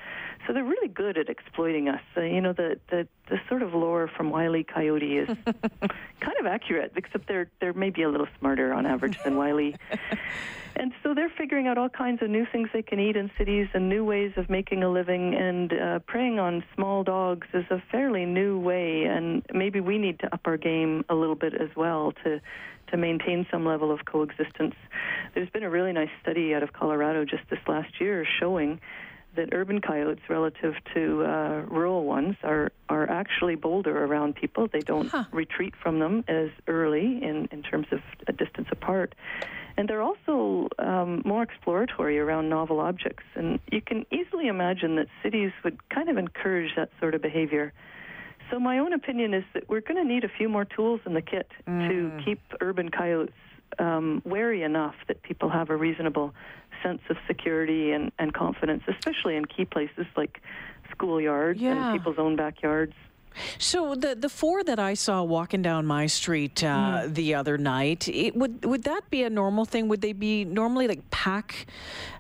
So 0.46 0.54
they're 0.54 0.64
really 0.64 0.88
good 0.88 1.18
at 1.18 1.30
exploiting 1.30 1.90
us. 1.90 2.02
Uh, 2.16 2.22
you 2.22 2.42
know, 2.42 2.54
the, 2.54 2.80
the 2.90 3.08
the 3.30 3.40
sort 3.50 3.62
of 3.62 3.74
lore 3.74 4.08
from 4.08 4.30
Wiley 4.30 4.64
Coyote 4.64 5.18
is 5.18 5.28
kind 6.20 6.38
of 6.40 6.46
accurate, 6.46 6.94
except 6.96 7.28
they're 7.28 7.50
they're 7.60 7.74
maybe 7.74 8.04
a 8.04 8.10
little 8.10 8.28
smarter 8.40 8.74
on 8.74 8.86
average 8.86 9.18
than 9.24 9.38
Wiley. 9.38 9.76
And 10.80 10.94
so 11.02 11.16
they're 11.16 11.32
figuring 11.36 11.68
out 11.68 11.78
all 11.80 11.90
kinds 11.90 12.22
of 12.22 12.30
new 12.30 12.46
things 12.52 12.70
they 12.72 12.84
can 12.84 13.00
eat 13.00 13.16
in 13.16 13.32
cities 13.36 13.68
and 13.74 13.90
new 13.90 14.06
ways 14.06 14.34
of 14.38 14.48
making 14.50 14.84
a 14.84 14.90
living. 14.90 15.34
And 15.34 15.74
uh, 15.74 16.00
preying 16.00 16.38
on 16.38 16.64
small 16.76 17.04
dogs 17.04 17.48
is 17.54 17.66
a 17.72 17.82
fairly 17.92 18.26
new 18.26 18.60
way. 18.60 19.06
And 19.06 19.44
maybe 19.52 19.80
we 19.80 19.98
need 19.98 20.20
to 20.20 20.32
up 20.32 20.42
our 20.46 20.58
game 20.58 21.04
a 21.10 21.16
little 21.16 21.36
bit 21.36 21.56
as 21.56 21.70
well 21.76 22.14
to 22.24 22.40
to 22.88 22.98
maintain 22.98 23.46
some 23.52 23.66
level 23.66 23.92
of 23.92 24.06
coexistence. 24.06 24.76
There's 25.34 25.50
been 25.50 25.64
a 25.64 25.70
really 25.70 25.94
nice 25.94 26.10
study 26.22 26.54
out 26.54 26.64
of 26.64 26.74
Colorado 26.74 27.26
just 27.26 27.44
this 27.50 27.60
last 27.68 28.00
year 28.00 28.26
showing 28.40 28.80
that 29.38 29.50
urban 29.54 29.80
coyotes 29.80 30.22
relative 30.30 30.74
to 30.94 31.24
uh, 31.24 31.62
rural 31.68 32.04
ones 32.04 32.36
are 32.44 32.72
are 32.90 33.10
actually 33.10 33.56
bolder 33.56 34.04
around 34.04 34.36
people. 34.36 34.68
They 34.68 34.80
don't 34.80 35.08
huh. 35.08 35.26
retreat 35.32 35.74
from 35.82 36.00
them 36.00 36.26
as 36.28 36.50
early 36.68 37.24
in 37.24 37.48
in 37.52 37.64
terms 37.64 37.88
of 37.92 38.00
a 38.28 38.34
distance 38.34 38.68
apart, 38.72 39.16
and 39.78 39.88
they're 39.88 40.02
also 40.02 40.68
um, 40.80 41.22
more 41.24 41.44
exploratory 41.44 42.20
around 42.20 42.50
novel 42.50 42.80
objects. 42.80 43.24
And 43.36 43.60
you 43.72 43.82
can 43.82 44.06
easily 44.12 44.48
imagine 44.48 44.96
that 44.96 45.08
cities 45.24 45.52
would 45.64 45.88
kind 45.90 46.10
of 46.10 46.18
encourage 46.18 46.76
that 46.76 46.90
sort 47.00 47.16
of 47.16 47.22
behavior. 47.22 47.72
So 48.50 48.60
my 48.60 48.80
own 48.80 48.94
opinion 48.94 49.34
is 49.34 49.44
that 49.54 49.68
we're 49.68 49.82
going 49.82 50.02
to 50.02 50.08
need 50.08 50.24
a 50.24 50.30
few 50.30 50.48
more 50.48 50.66
tools 50.66 51.02
in 51.06 51.14
the 51.14 51.22
kit 51.22 51.50
mm. 51.68 51.90
to 51.90 52.24
keep 52.24 52.40
urban 52.62 52.90
coyotes 52.90 53.34
um, 53.80 54.22
wary 54.26 54.64
enough 54.64 54.96
that 55.08 55.22
people 55.24 55.50
have 55.50 55.70
a 55.70 55.76
reasonable 55.76 56.34
sense 56.82 57.02
of 57.10 57.18
security 57.28 57.92
and, 57.92 58.12
and 58.20 58.34
confidence, 58.34 58.84
especially 58.88 59.36
in 59.36 59.46
key 59.46 59.66
places 59.66 60.06
like 60.16 60.42
schoolyards 60.92 61.60
yeah. 61.60 61.92
and 61.92 62.00
people's 62.00 62.18
own 62.18 62.36
backyards. 62.36 62.94
So 63.58 63.96
the 63.96 64.16
the 64.16 64.30
four 64.30 64.64
that 64.64 64.80
I 64.80 64.94
saw 64.94 65.24
walking 65.24 65.62
down 65.62 65.86
my 65.86 66.08
street 66.08 66.64
uh, 66.64 66.68
mm. 66.68 67.14
the 67.14 67.36
other 67.36 67.58
night, 67.58 68.08
it, 68.08 68.36
would 68.36 68.66
would 68.66 68.84
that 68.84 69.10
be 69.10 69.24
a 69.24 69.30
normal 69.30 69.66
thing? 69.66 69.88
Would 69.88 70.02
they 70.02 70.14
be 70.14 70.46
normally 70.46 70.88
like 70.88 71.10
pack 71.12 71.68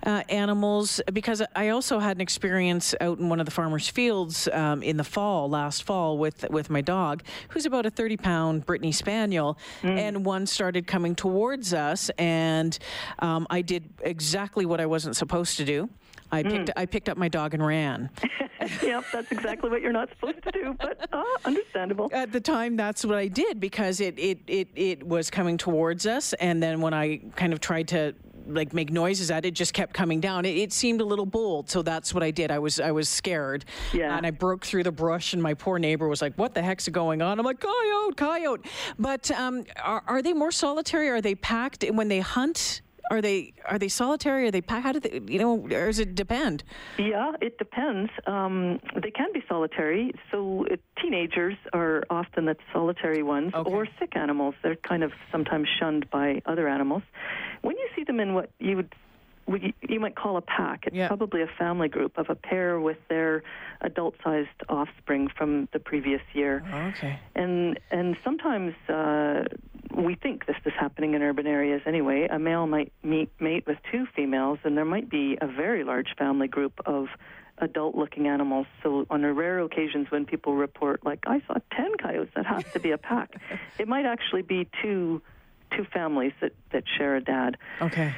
uh, 0.05 0.23
animals? 0.29 1.01
Because 1.11 1.41
I 1.55 1.69
also 1.69 1.99
had 1.99 2.17
an 2.17 2.21
experience 2.21 2.95
out 3.01 3.19
in 3.19 3.29
one 3.29 3.39
of 3.39 3.45
the 3.45 3.51
farmers' 3.51 3.87
fields 3.87 4.47
um, 4.51 4.83
in 4.83 4.97
the 4.97 5.03
fall, 5.03 5.49
last 5.49 5.83
fall, 5.83 6.17
with 6.17 6.45
with 6.49 6.69
my 6.69 6.81
dog, 6.81 7.23
who's 7.49 7.65
about 7.65 7.85
a 7.85 7.89
thirty 7.89 8.17
pound 8.17 8.65
Brittany 8.65 8.91
Spaniel, 8.91 9.57
mm. 9.81 9.97
and 9.97 10.25
one 10.25 10.45
started 10.45 10.87
coming 10.87 11.15
towards 11.15 11.73
us, 11.73 12.09
and 12.17 12.77
um, 13.19 13.47
I 13.49 13.61
did 13.61 13.89
exactly 14.01 14.65
what 14.65 14.79
I 14.79 14.85
wasn't 14.85 15.15
supposed 15.15 15.57
to 15.57 15.65
do. 15.65 15.89
I 16.31 16.43
mm. 16.43 16.51
picked 16.51 16.69
I 16.75 16.85
picked 16.85 17.09
up 17.09 17.17
my 17.17 17.27
dog 17.27 17.53
and 17.53 17.65
ran. 17.65 18.09
yep, 18.81 19.05
that's 19.11 19.31
exactly 19.31 19.69
what 19.69 19.81
you're 19.81 19.91
not 19.91 20.09
supposed 20.09 20.41
to 20.43 20.51
do, 20.51 20.75
but 20.79 21.07
uh, 21.11 21.23
understandable. 21.45 22.09
At 22.11 22.31
the 22.31 22.41
time, 22.41 22.75
that's 22.75 23.05
what 23.05 23.17
I 23.17 23.27
did 23.27 23.59
because 23.59 24.01
it, 24.01 24.17
it 24.17 24.39
it 24.47 24.69
it 24.75 25.03
was 25.03 25.29
coming 25.29 25.57
towards 25.57 26.05
us, 26.05 26.33
and 26.33 26.61
then 26.61 26.81
when 26.81 26.93
I 26.93 27.17
kind 27.35 27.53
of 27.53 27.59
tried 27.59 27.87
to 27.89 28.15
like 28.47 28.73
make 28.73 28.91
noises 28.91 29.29
at 29.31 29.45
it, 29.45 29.51
just 29.51 29.73
kept 29.73 29.93
coming 29.93 30.19
down. 30.19 30.45
It, 30.45 30.57
it, 30.57 30.73
seemed 30.73 31.01
a 31.01 31.05
little 31.05 31.25
bold, 31.25 31.69
so 31.69 31.81
that's 31.81 32.13
what 32.13 32.23
I 32.23 32.31
did. 32.31 32.51
I 32.51 32.59
was 32.59 32.79
I 32.79 32.91
was 32.91 33.09
scared, 33.09 33.65
yeah. 33.93 34.15
and 34.15 34.25
I 34.25 34.31
broke 34.31 34.65
through 34.65 34.83
the 34.83 34.91
brush, 34.91 35.33
and 35.33 35.41
my 35.41 35.53
poor 35.53 35.79
neighbor 35.79 36.07
was 36.07 36.21
like, 36.21 36.35
"What 36.35 36.53
the 36.53 36.61
heck's 36.61 36.87
going 36.87 37.21
on?" 37.21 37.39
I'm 37.39 37.45
like, 37.45 37.59
"Coyote, 37.59 38.15
coyote." 38.15 38.65
But 38.97 39.29
um, 39.31 39.65
are, 39.83 40.03
are 40.07 40.21
they 40.21 40.33
more 40.33 40.51
solitary? 40.51 41.09
Are 41.09 41.21
they 41.21 41.35
packed 41.35 41.83
when 41.83 42.07
they 42.07 42.19
hunt? 42.19 42.81
Are 43.11 43.21
they 43.21 43.53
are 43.65 43.79
they 43.79 43.87
solitary? 43.87 44.47
Are 44.47 44.51
they 44.51 44.61
pack? 44.61 44.83
how 44.83 44.91
do 44.91 44.99
they 44.99 45.21
you 45.27 45.39
know? 45.39 45.57
Or 45.57 45.87
does 45.87 45.99
it 45.99 46.15
depend? 46.15 46.63
Yeah, 46.97 47.33
it 47.41 47.57
depends. 47.57 48.11
Um, 48.25 48.79
they 49.01 49.11
can 49.11 49.31
be 49.33 49.43
solitary. 49.47 50.13
So 50.31 50.65
uh, 50.71 50.75
teenagers 51.01 51.55
are 51.73 52.03
often 52.09 52.45
the 52.45 52.55
solitary 52.73 53.23
ones, 53.23 53.53
okay. 53.53 53.69
or 53.69 53.87
sick 53.99 54.15
animals. 54.15 54.55
They're 54.61 54.75
kind 54.75 55.03
of 55.03 55.11
sometimes 55.31 55.67
shunned 55.79 56.09
by 56.09 56.41
other 56.45 56.67
animals. 56.67 57.03
When 57.61 57.77
you 57.77 57.87
see 57.95 58.03
them 58.03 58.19
in 58.19 58.33
what 58.33 58.51
you 58.59 58.77
would 58.77 58.93
you 59.81 59.99
might 59.99 60.15
call 60.15 60.37
a 60.37 60.41
pack. 60.41 60.83
It's 60.87 60.95
yeah. 60.95 61.07
probably 61.07 61.41
a 61.41 61.47
family 61.57 61.87
group 61.87 62.17
of 62.17 62.29
a 62.29 62.35
pair 62.35 62.79
with 62.79 62.97
their 63.07 63.43
adult-sized 63.81 64.49
offspring 64.67 65.29
from 65.37 65.69
the 65.71 65.79
previous 65.79 66.21
year. 66.33 66.63
okay. 66.97 67.19
And 67.35 67.79
and 67.91 68.17
sometimes 68.23 68.73
uh, 68.89 69.43
we 70.05 70.15
think 70.15 70.45
this 70.45 70.55
is 70.65 70.73
happening 70.79 71.13
in 71.13 71.21
urban 71.21 71.47
areas 71.47 71.81
anyway. 71.85 72.27
A 72.29 72.37
male 72.37 72.67
might 72.67 72.91
meet, 73.03 73.29
mate 73.39 73.65
with 73.65 73.77
two 73.91 74.05
females, 74.15 74.59
and 74.63 74.77
there 74.77 74.85
might 74.85 75.09
be 75.09 75.37
a 75.41 75.47
very 75.47 75.83
large 75.83 76.15
family 76.17 76.47
group 76.47 76.79
of 76.85 77.07
adult-looking 77.57 78.27
animals. 78.27 78.67
So 78.83 79.05
on 79.09 79.25
rare 79.25 79.59
occasions 79.59 80.11
when 80.11 80.25
people 80.25 80.53
report, 80.53 81.03
like 81.03 81.19
I 81.25 81.41
saw 81.47 81.55
ten 81.71 81.97
coyotes, 81.97 82.31
that 82.35 82.45
has 82.45 82.63
to 82.73 82.79
be 82.79 82.91
a 82.91 82.97
pack. 82.97 83.35
it 83.79 83.87
might 83.87 84.05
actually 84.05 84.43
be 84.43 84.67
two 84.81 85.21
two 85.75 85.85
families 85.85 86.33
that 86.41 86.53
that 86.71 86.83
share 86.97 87.15
a 87.15 87.21
dad. 87.21 87.57
Okay. 87.81 88.13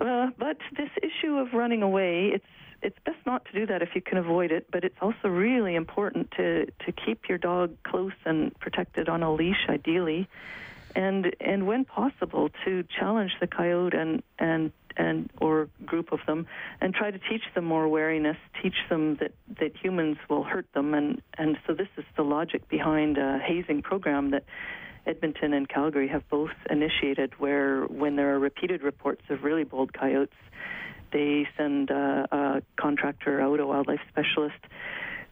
Uh, 0.00 0.28
but 0.38 0.56
this 0.76 0.90
issue 1.02 1.36
of 1.36 1.52
running 1.52 1.82
away, 1.82 2.30
it's 2.32 2.46
it's 2.82 2.98
best 3.04 3.18
not 3.26 3.44
to 3.44 3.52
do 3.52 3.66
that 3.66 3.82
if 3.82 3.90
you 3.94 4.00
can 4.00 4.16
avoid 4.16 4.50
it. 4.52 4.66
But 4.70 4.84
it's 4.84 4.96
also 5.02 5.28
really 5.28 5.74
important 5.74 6.30
to 6.38 6.66
to 6.66 6.92
keep 6.92 7.28
your 7.28 7.38
dog 7.38 7.76
close 7.82 8.16
and 8.24 8.58
protected 8.58 9.08
on 9.08 9.22
a 9.22 9.32
leash, 9.32 9.66
ideally, 9.68 10.28
and 10.94 11.34
and 11.40 11.66
when 11.66 11.84
possible 11.84 12.50
to 12.64 12.84
challenge 12.98 13.32
the 13.40 13.46
coyote 13.46 13.94
and 13.94 14.22
and 14.38 14.72
and 14.96 15.30
or 15.40 15.68
group 15.86 16.12
of 16.12 16.20
them 16.26 16.46
and 16.80 16.94
try 16.94 17.10
to 17.10 17.18
teach 17.18 17.42
them 17.54 17.64
more 17.64 17.88
wariness 17.88 18.36
teach 18.62 18.74
them 18.88 19.16
that 19.16 19.32
that 19.58 19.72
humans 19.76 20.16
will 20.28 20.44
hurt 20.44 20.66
them. 20.74 20.94
And 20.94 21.22
and 21.38 21.56
so 21.66 21.74
this 21.74 21.88
is 21.96 22.04
the 22.16 22.22
logic 22.22 22.68
behind 22.68 23.18
a 23.18 23.38
hazing 23.38 23.82
program 23.82 24.30
that 24.30 24.44
Edmonton 25.06 25.52
and 25.52 25.68
Calgary 25.68 26.08
have 26.08 26.28
both 26.28 26.50
initiated, 26.68 27.32
where 27.38 27.82
when 27.84 28.16
there 28.16 28.34
are 28.34 28.38
repeated 28.38 28.82
reports 28.82 29.22
of 29.30 29.42
really 29.42 29.64
bold 29.64 29.92
coyotes, 29.92 30.36
they 31.12 31.48
send 31.56 31.90
uh, 31.90 32.26
a 32.30 32.62
contractor 32.76 33.40
out, 33.40 33.60
a 33.60 33.66
wildlife 33.66 34.00
specialist, 34.08 34.58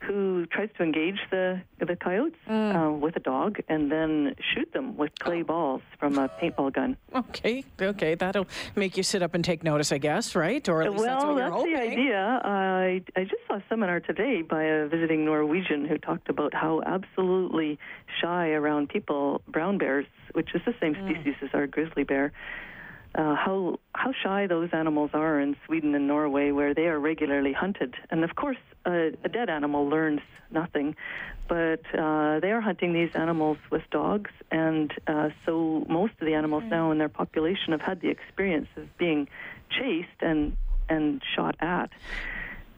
who 0.01 0.47
tries 0.47 0.69
to 0.77 0.83
engage 0.83 1.19
the 1.31 1.61
the 1.79 1.97
coyotes 1.97 2.39
mm. 2.49 2.75
uh, 2.75 2.93
with 2.93 3.17
a 3.17 3.21
dog 3.21 3.59
and 3.69 3.91
then 3.91 4.35
shoot 4.53 4.73
them 4.73 4.97
with 4.97 5.11
clay 5.19 5.43
balls 5.43 5.83
from 5.99 6.19
a 6.19 6.29
paintball 6.29 6.73
gun. 6.73 6.97
Okay, 7.15 7.65
okay, 7.81 8.15
that'll 8.15 8.47
make 8.77 8.97
you 8.97 9.03
sit 9.03 9.23
up 9.23 9.35
and 9.35 9.45
take 9.45 9.63
notice, 9.63 9.93
I 9.93 9.99
guess, 9.99 10.35
right? 10.35 10.67
Or 10.69 10.83
at 10.83 10.93
least 10.93 11.05
that's 11.05 11.25
what 11.25 11.35
we're 11.35 11.51
hoping. 11.51 11.73
well, 11.73 11.81
that's, 11.81 11.85
that's 11.85 11.95
the 11.95 12.01
idea. 12.01 12.41
I 12.45 13.03
I 13.17 13.25
just 13.25 13.43
saw 13.47 13.55
a 13.57 13.65
seminar 13.69 14.01
today 14.01 14.43
by 14.43 14.63
a 14.63 14.89
visiting 14.89 15.25
Norwegian 15.25 15.85
who 15.85 15.99
talked 15.99 16.29
about 16.29 16.55
how 16.55 16.83
absolutely 16.87 17.79
shy 18.21 18.51
around 18.51 18.89
people 18.89 19.43
brown 19.49 19.79
bears, 19.79 20.07
which 20.33 20.55
is 20.55 20.63
the 20.65 20.75
same 20.81 20.95
mm. 20.95 21.11
species 21.11 21.35
as 21.43 21.51
our 21.55 21.67
grizzly 21.67 22.05
bear, 22.05 22.33
uh, 23.15 23.35
how 23.35 23.79
how 23.99 24.13
shy 24.13 24.47
those 24.47 24.71
animals 24.73 25.11
are 25.13 25.41
in 25.41 25.57
Sweden 25.67 25.95
and 25.95 26.07
Norway, 26.07 26.53
where 26.53 26.73
they 26.73 26.87
are 26.87 26.99
regularly 27.01 27.53
hunted. 27.53 27.97
And 28.11 28.23
of 28.23 28.37
course, 28.37 28.57
a, 28.87 29.13
a 29.25 29.29
dead 29.29 29.51
animal 29.51 29.89
learns 29.89 30.21
nothing, 30.53 30.95
but 31.49 31.83
uh, 31.95 32.39
they 32.39 32.53
are 32.53 32.61
hunting 32.61 32.93
these 32.93 33.11
animals 33.15 33.59
with 33.71 33.83
dogs, 33.91 34.31
and 34.53 34.93
uh, 35.09 35.31
so 35.45 35.85
most 35.89 36.13
of 36.21 36.27
the 36.27 36.35
animals 36.35 36.63
mm. 36.65 36.71
now 36.71 36.93
in 36.93 36.99
their 36.99 37.09
population 37.09 37.73
have 37.73 37.81
had 37.81 38.01
the 38.01 38.09
experience 38.09 38.69
of 38.77 38.97
being 38.99 39.29
chased 39.69 40.21
and 40.21 40.57
and 40.89 41.21
shot 41.35 41.57
at. 41.61 41.91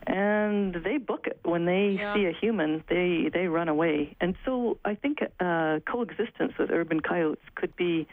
And 0.07 0.75
they 0.75 0.97
book 0.97 1.27
it 1.27 1.39
when 1.45 1.67
they 1.67 1.99
yeah. 1.99 2.15
see 2.15 2.25
a 2.25 2.33
human. 2.33 2.83
They 2.89 3.29
they 3.33 3.47
run 3.47 3.69
away, 3.69 4.17
and 4.21 4.35
so 4.47 4.79
I 4.85 4.95
think 4.95 5.19
uh, 5.39 5.81
coexistence 5.87 6.55
with 6.59 6.71
urban 6.71 7.01
coyotes 7.01 7.45
could 7.55 7.77
be 7.77 8.09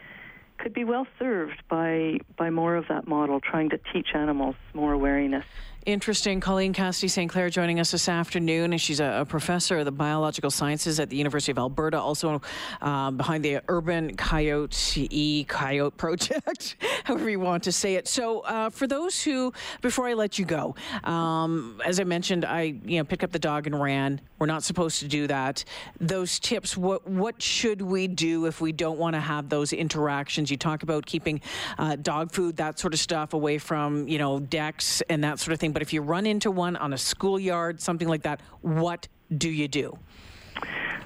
could 0.58 0.74
be 0.74 0.84
well 0.84 1.06
served 1.18 1.62
by 1.68 2.18
by 2.36 2.50
more 2.50 2.76
of 2.76 2.86
that 2.88 3.06
model, 3.06 3.40
trying 3.40 3.70
to 3.70 3.80
teach 3.92 4.08
animals 4.14 4.56
more 4.74 4.96
wariness. 4.96 5.44
Interesting. 5.86 6.40
Colleen 6.40 6.74
Cassidy 6.74 7.08
St. 7.08 7.30
Clair 7.30 7.48
joining 7.48 7.80
us 7.80 7.92
this 7.92 8.08
afternoon, 8.10 8.72
and 8.72 8.80
she's 8.80 9.00
a, 9.00 9.20
a, 9.20 9.24
professor 9.24 9.78
of 9.78 9.84
the 9.86 9.92
biological 9.92 10.50
sciences 10.50 11.00
at 11.00 11.08
the 11.08 11.16
University 11.16 11.50
of 11.50 11.58
Alberta, 11.58 11.98
also 11.98 12.42
um, 12.82 13.16
behind 13.16 13.42
the 13.42 13.60
Urban 13.68 14.14
Coyote 14.16 15.08
E 15.10 15.44
Coyote 15.44 15.96
Project, 15.96 16.76
however 17.04 17.30
you 17.30 17.40
want 17.40 17.62
to 17.62 17.72
say 17.72 17.94
it. 17.94 18.06
So, 18.06 18.40
uh, 18.40 18.68
for 18.68 18.86
those 18.86 19.22
who, 19.22 19.52
before 19.80 20.06
I 20.08 20.12
let 20.12 20.38
you 20.38 20.44
go, 20.44 20.74
um, 21.04 21.80
as 21.86 22.00
I 22.00 22.04
mentioned, 22.04 22.44
I 22.44 22.74
you 22.84 22.98
know 22.98 23.04
picked 23.04 23.24
up 23.24 23.32
the 23.32 23.38
dog 23.38 23.66
and 23.66 23.80
ran. 23.80 24.20
We're 24.38 24.46
not 24.46 24.64
supposed 24.64 25.00
to 25.00 25.08
do 25.08 25.26
that. 25.28 25.64
Those 26.00 26.38
tips. 26.38 26.76
What 26.76 27.08
what 27.08 27.40
should 27.40 27.80
we 27.80 28.08
do 28.08 28.46
if 28.46 28.60
we 28.60 28.72
don't 28.72 28.98
want 28.98 29.14
to 29.14 29.20
have 29.20 29.48
those 29.48 29.72
interactions? 29.72 30.50
You 30.50 30.58
talk 30.58 30.82
about 30.82 31.06
keeping 31.06 31.40
uh, 31.78 31.96
dog 31.96 32.30
food, 32.30 32.56
that 32.56 32.78
sort 32.78 32.92
of 32.92 33.00
stuff, 33.00 33.32
away 33.32 33.56
from 33.56 34.06
you 34.06 34.18
know 34.18 34.38
decks 34.38 35.00
and 35.08 35.24
that 35.24 35.38
sort 35.38 35.54
of 35.54 35.60
thing 35.60 35.72
but 35.78 35.82
if 35.84 35.92
you 35.92 36.02
run 36.02 36.26
into 36.26 36.50
one 36.50 36.74
on 36.74 36.92
a 36.92 36.98
schoolyard, 36.98 37.80
something 37.80 38.08
like 38.08 38.22
that, 38.22 38.40
what 38.62 39.06
do 39.36 39.48
you 39.48 39.68
do? 39.68 39.96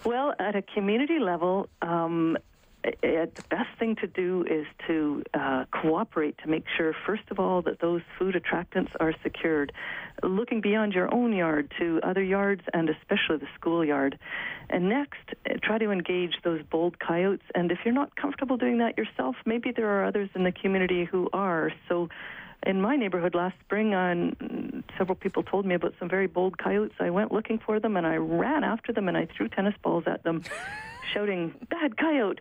Well, 0.02 0.32
at 0.38 0.56
a 0.56 0.62
community 0.62 1.18
level, 1.18 1.68
um, 1.82 2.38
the 2.82 3.44
best 3.50 3.68
thing 3.78 3.96
to 3.96 4.06
do 4.06 4.46
is 4.48 4.64
to 4.86 5.24
uh, 5.34 5.66
cooperate 5.72 6.38
to 6.38 6.48
make 6.48 6.64
sure, 6.74 6.94
first 7.04 7.24
of 7.30 7.38
all, 7.38 7.60
that 7.60 7.80
those 7.80 8.00
food 8.18 8.34
attractants 8.34 8.88
are 8.98 9.12
secured, 9.22 9.74
looking 10.22 10.62
beyond 10.62 10.94
your 10.94 11.12
own 11.12 11.34
yard 11.34 11.70
to 11.78 12.00
other 12.02 12.22
yards 12.22 12.62
and 12.72 12.88
especially 12.88 13.36
the 13.36 13.48
schoolyard. 13.54 14.18
And 14.70 14.88
next, 14.88 15.34
uh, 15.50 15.58
try 15.62 15.76
to 15.76 15.90
engage 15.90 16.36
those 16.44 16.62
bold 16.70 16.98
coyotes. 16.98 17.44
And 17.54 17.70
if 17.70 17.80
you're 17.84 17.92
not 17.92 18.16
comfortable 18.16 18.56
doing 18.56 18.78
that 18.78 18.96
yourself, 18.96 19.36
maybe 19.44 19.70
there 19.70 19.90
are 19.90 20.06
others 20.06 20.30
in 20.34 20.44
the 20.44 20.52
community 20.52 21.04
who 21.04 21.28
are. 21.34 21.70
So 21.90 22.08
in 22.64 22.80
my 22.80 22.96
neighborhood 22.96 23.34
last 23.34 23.56
spring, 23.60 23.94
on 23.94 24.84
several 24.96 25.16
people 25.16 25.42
told 25.42 25.66
me 25.66 25.74
about 25.74 25.94
some 25.98 26.08
very 26.08 26.26
bold 26.26 26.58
coyotes. 26.58 26.96
I 27.00 27.10
went 27.10 27.32
looking 27.32 27.58
for 27.58 27.80
them 27.80 27.96
and 27.96 28.06
I 28.06 28.16
ran 28.16 28.64
after 28.64 28.92
them 28.92 29.08
and 29.08 29.16
I 29.16 29.26
threw 29.36 29.48
tennis 29.48 29.74
balls 29.82 30.04
at 30.06 30.22
them. 30.22 30.42
shouting 31.12 31.54
"bad 31.68 31.96
coyote," 31.96 32.40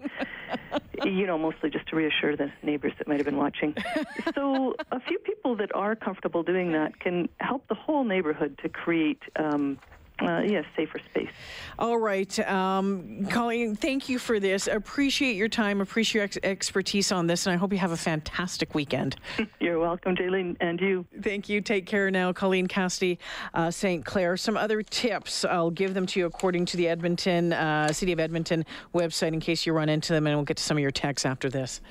you 1.04 1.26
know, 1.26 1.38
mostly 1.38 1.70
just 1.70 1.88
to 1.88 1.96
reassure 1.96 2.36
the 2.36 2.52
neighbors 2.64 2.94
that 2.98 3.08
might 3.08 3.18
have 3.18 3.26
been 3.26 3.38
watching. 3.38 3.76
so, 4.36 4.76
a 4.92 5.00
few 5.00 5.18
people 5.20 5.56
that 5.58 5.74
are 5.76 5.96
comfortable 5.96 6.44
doing 6.44 6.72
that 6.74 7.00
can 7.00 7.28
help 7.40 7.68
the 7.68 7.76
whole 7.76 8.04
neighborhood 8.04 8.60
to 8.62 8.70
create 8.70 9.22
um, 9.36 9.80
uh, 10.22 10.42
yes, 10.42 10.66
safer 10.76 11.00
space. 11.10 11.30
All 11.80 11.98
right. 11.98 12.40
Um, 12.48 13.26
Colleen, 13.28 13.76
thank 13.76 14.08
you 14.10 14.20
for 14.20 14.40
this. 14.40 14.68
Appreciate 14.68 15.36
your 15.36 15.48
time, 15.48 15.82
appreciate 15.82 16.20
your 16.20 16.24
ex- 16.24 16.38
expertise 16.44 17.12
on 17.12 17.28
this, 17.28 17.46
and 17.46 17.54
I 17.54 17.58
hope 17.58 17.72
you 17.72 17.80
have 17.80 17.92
a 17.92 17.98
fantastic 17.98 18.76
weekend. 18.76 19.16
You're 19.60 19.80
welcome, 19.80 20.16
Jaylene, 20.16 20.58
and 20.60 20.80
you. 20.80 21.06
Thank 21.22 21.50
you. 21.50 21.62
Take 21.62 21.86
care 21.86 22.12
now. 22.12 22.34
Colleen 22.34 22.68
Cassidy, 22.68 23.20
uh, 23.54 23.72
St. 23.72 24.06
Clair. 24.06 24.38
Some 24.38 24.58
other 24.58 24.82
tips, 24.82 25.46
I'll 25.46 25.72
give 25.72 25.94
them 25.94 26.06
to 26.08 26.20
you 26.20 26.26
according 26.26 26.66
to 26.68 26.78
the 26.78 26.88
Edmonton, 26.88 27.54
uh, 27.54 27.92
City 27.92 28.12
of 28.12 28.20
Edmonton 28.20 28.66
website 28.94 29.34
in 29.34 29.40
case 29.40 29.66
you 29.66 29.74
run 29.74 29.90
into 29.90 30.14
them, 30.14 30.28
and 30.28 30.36
we'll 30.36 30.46
get 30.46 30.58
to 30.58 30.64
some 30.64 30.78
of 30.78 30.82
your 30.82 30.92
texts 30.92 31.26
after 31.26 31.50
this. 31.50 31.82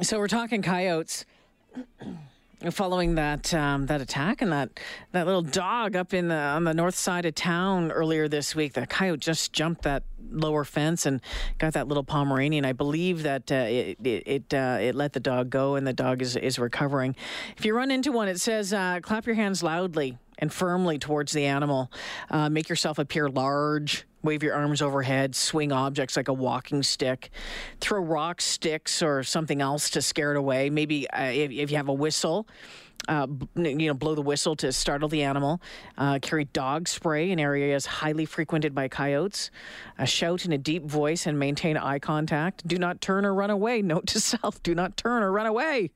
So 0.00 0.18
we're 0.18 0.28
talking 0.28 0.62
coyotes. 0.62 1.26
Following 2.70 3.16
that 3.16 3.52
um, 3.54 3.86
that 3.86 4.00
attack 4.00 4.40
and 4.40 4.52
that, 4.52 4.78
that 5.10 5.26
little 5.26 5.42
dog 5.42 5.96
up 5.96 6.14
in 6.14 6.28
the 6.28 6.36
on 6.36 6.62
the 6.62 6.72
north 6.72 6.94
side 6.94 7.26
of 7.26 7.34
town 7.34 7.90
earlier 7.90 8.28
this 8.28 8.54
week, 8.54 8.74
the 8.74 8.86
coyote 8.86 9.18
just 9.18 9.52
jumped 9.52 9.82
that 9.82 10.04
lower 10.30 10.62
fence 10.62 11.04
and 11.04 11.20
got 11.58 11.72
that 11.72 11.88
little 11.88 12.04
Pomeranian. 12.04 12.64
I 12.64 12.72
believe 12.72 13.24
that 13.24 13.50
uh, 13.50 13.66
it 13.68 13.98
it 14.04 14.54
uh, 14.54 14.78
it, 14.80 14.94
let 14.94 15.12
the 15.12 15.18
dog 15.18 15.50
go 15.50 15.74
and 15.74 15.84
the 15.84 15.92
dog 15.92 16.22
is 16.22 16.36
is 16.36 16.56
recovering. 16.56 17.16
If 17.56 17.64
you 17.64 17.74
run 17.74 17.90
into 17.90 18.12
one, 18.12 18.28
it 18.28 18.38
says 18.40 18.72
uh, 18.72 19.00
clap 19.02 19.26
your 19.26 19.34
hands 19.34 19.64
loudly 19.64 20.16
and 20.42 20.52
firmly 20.52 20.98
towards 20.98 21.32
the 21.32 21.46
animal. 21.46 21.90
Uh, 22.28 22.50
make 22.50 22.68
yourself 22.68 22.98
appear 22.98 23.30
large 23.30 24.04
wave 24.24 24.42
your 24.42 24.54
arms 24.54 24.80
overhead, 24.80 25.34
swing 25.34 25.72
objects 25.72 26.16
like 26.16 26.28
a 26.28 26.32
walking 26.32 26.80
stick, 26.82 27.30
throw 27.80 28.00
rocks, 28.00 28.44
sticks, 28.44 29.02
or 29.02 29.24
something 29.24 29.60
else 29.60 29.90
to 29.90 30.00
scare 30.00 30.32
it 30.32 30.36
away. 30.36 30.70
Maybe 30.70 31.10
uh, 31.10 31.24
if, 31.24 31.50
if, 31.50 31.70
you 31.72 31.76
have 31.76 31.88
a 31.88 31.92
whistle, 31.92 32.46
uh, 33.08 33.26
you 33.56 33.88
know, 33.88 33.94
blow 33.94 34.14
the 34.14 34.22
whistle 34.22 34.54
to 34.56 34.70
startle 34.70 35.08
the 35.08 35.22
animal. 35.24 35.60
Uh, 35.98 36.20
carry 36.22 36.44
dog 36.44 36.86
spray 36.86 37.32
in 37.32 37.40
areas 37.40 37.84
highly 37.84 38.24
frequented 38.24 38.76
by 38.76 38.86
coyotes. 38.86 39.50
Uh, 39.98 40.04
shout 40.04 40.44
in 40.44 40.52
a 40.52 40.58
deep 40.58 40.84
voice 40.84 41.26
and 41.26 41.36
maintain 41.36 41.76
eye 41.76 41.98
contact. 41.98 42.66
Do 42.66 42.78
not 42.78 43.00
turn 43.00 43.24
or 43.24 43.34
run 43.34 43.50
away. 43.50 43.82
Note 43.82 44.06
to 44.08 44.20
self: 44.20 44.62
Do 44.62 44.72
not 44.72 44.96
turn 44.96 45.24
or 45.24 45.32
run 45.32 45.46
away. 45.46 45.90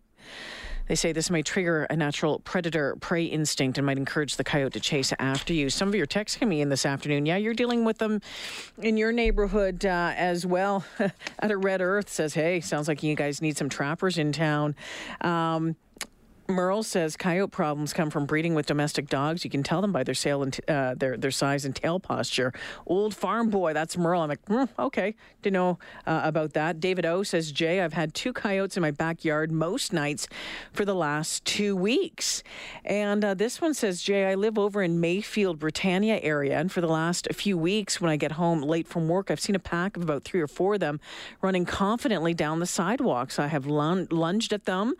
They 0.89 0.95
say 0.95 1.13
this 1.13 1.31
may 1.31 1.43
trigger 1.43 1.85
a 1.91 1.97
natural 1.97 2.39
predator 2.41 2.97
prey 3.01 3.25
instinct 3.25 3.79
and 3.79 3.87
might 3.87 3.99
encourage 3.99 4.37
the 4.37 4.45
coyote 4.45 4.73
to 4.75 4.81
chase 4.81 5.13
after 5.19 5.53
you. 5.53 5.71
Some 5.71 5.89
of 5.89 5.95
your 5.95 6.07
texts 6.07 6.39
coming 6.39 6.59
in 6.61 6.69
this 6.69 6.87
afternoon. 6.87 7.27
Yeah, 7.27 7.37
you're 7.37 7.55
dealing 7.55 7.85
with 7.85 7.99
them 7.99 8.21
in 8.79 8.97
your 8.97 9.13
neighborhood 9.13 9.85
uh, 9.85 10.13
as 10.17 10.47
well. 10.47 10.85
At 11.41 11.51
a 11.51 11.57
Red 11.57 11.81
Earth 11.81 12.09
says, 12.09 12.35
hey, 12.35 12.61
sounds 12.61 12.89
like 12.89 13.03
you 13.03 13.15
guys 13.15 13.43
need 13.43 13.57
some 13.57 13.69
trappers 13.69 14.19
in 14.19 14.33
town. 14.33 14.75
Um, 15.21 15.77
Merle 16.49 16.83
says 16.83 17.17
coyote 17.17 17.51
problems 17.51 17.93
come 17.93 18.11
from 18.11 18.27
breeding 18.27 18.55
with 18.55 18.67
domestic 18.67 19.09
dogs. 19.09 19.45
You 19.45 19.51
can 19.51 19.63
tell 19.63 19.81
them 19.81 19.93
by 19.93 20.05
their 20.05 20.15
sail 20.15 20.43
and 20.43 20.59
uh, 20.69 20.95
their 20.95 21.17
their 21.17 21.31
size 21.31 21.65
and 21.65 21.75
tail 21.75 21.99
posture. 21.99 22.53
Old 22.87 23.15
farm 23.15 23.51
boy, 23.51 23.73
that's 23.73 23.97
Merle. 23.97 24.23
I'm 24.23 24.29
like, 24.29 24.45
mm, 24.47 24.69
okay, 24.79 25.15
didn't 25.43 25.55
know 25.55 25.79
uh, 26.07 26.21
about 26.25 26.53
that. 26.53 26.81
David 26.81 27.05
O 27.05 27.23
says, 27.23 27.53
Jay, 27.53 27.81
I've 27.81 27.93
had 27.93 28.15
two 28.15 28.33
coyotes 28.33 28.77
in 28.77 28.81
my 28.81 28.91
backyard 28.91 29.51
most 29.51 29.93
nights 29.93 30.29
for 30.73 30.85
the 30.85 30.95
last 30.95 31.45
two 31.45 31.75
weeks. 31.75 32.43
And 32.85 33.25
uh, 33.25 33.35
this 33.35 33.61
one 33.61 33.75
says, 33.75 34.03
Jay, 34.03 34.27
I 34.27 34.35
live 34.35 34.59
over 34.59 34.83
in 34.83 35.01
Mayfield, 35.01 35.59
Britannia 35.59 36.21
area, 36.23 36.59
and 36.59 36.71
for 36.71 36.81
the 36.81 36.89
last 36.89 37.29
few 37.33 37.59
weeks, 37.59 38.01
when 38.01 38.11
I 38.11 38.17
get 38.17 38.33
home 38.33 38.63
late 38.63 38.87
from 38.87 39.09
work, 39.09 39.31
I've 39.31 39.41
seen 39.41 39.57
a 39.57 39.61
pack 39.61 39.97
of 39.97 40.03
about 40.03 40.25
three 40.25 40.41
or 40.41 40.49
four 40.49 40.75
of 40.75 40.81
them 40.81 41.01
running 41.43 41.65
confidently 41.65 42.35
down 42.35 42.61
the 42.61 42.67
sidewalks. 42.67 43.39
I 43.39 43.49
have 43.49 43.67
lunged 43.67 44.53
at 44.53 44.65
them 44.65 44.95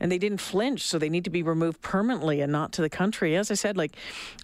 and 0.00 0.10
they 0.10 0.18
didn't 0.18 0.40
flinch 0.40 0.82
so 0.82 0.98
they 0.98 1.08
need 1.08 1.24
to 1.24 1.30
be 1.30 1.42
removed 1.42 1.80
permanently 1.80 2.40
and 2.40 2.52
not 2.52 2.72
to 2.72 2.82
the 2.82 2.90
country. 2.90 3.36
As 3.36 3.50
i 3.50 3.54
said 3.54 3.76
like 3.76 3.96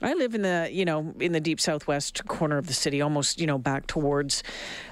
i 0.02 0.14
live 0.14 0.34
in 0.34 0.42
the 0.42 0.68
you 0.70 0.84
know 0.84 1.14
in 1.20 1.32
the 1.32 1.40
deep 1.40 1.60
southwest 1.60 2.26
corner 2.26 2.58
of 2.58 2.66
the 2.66 2.74
city 2.74 3.00
almost 3.00 3.40
you 3.40 3.46
know 3.46 3.58
back 3.58 3.86
towards 3.86 4.42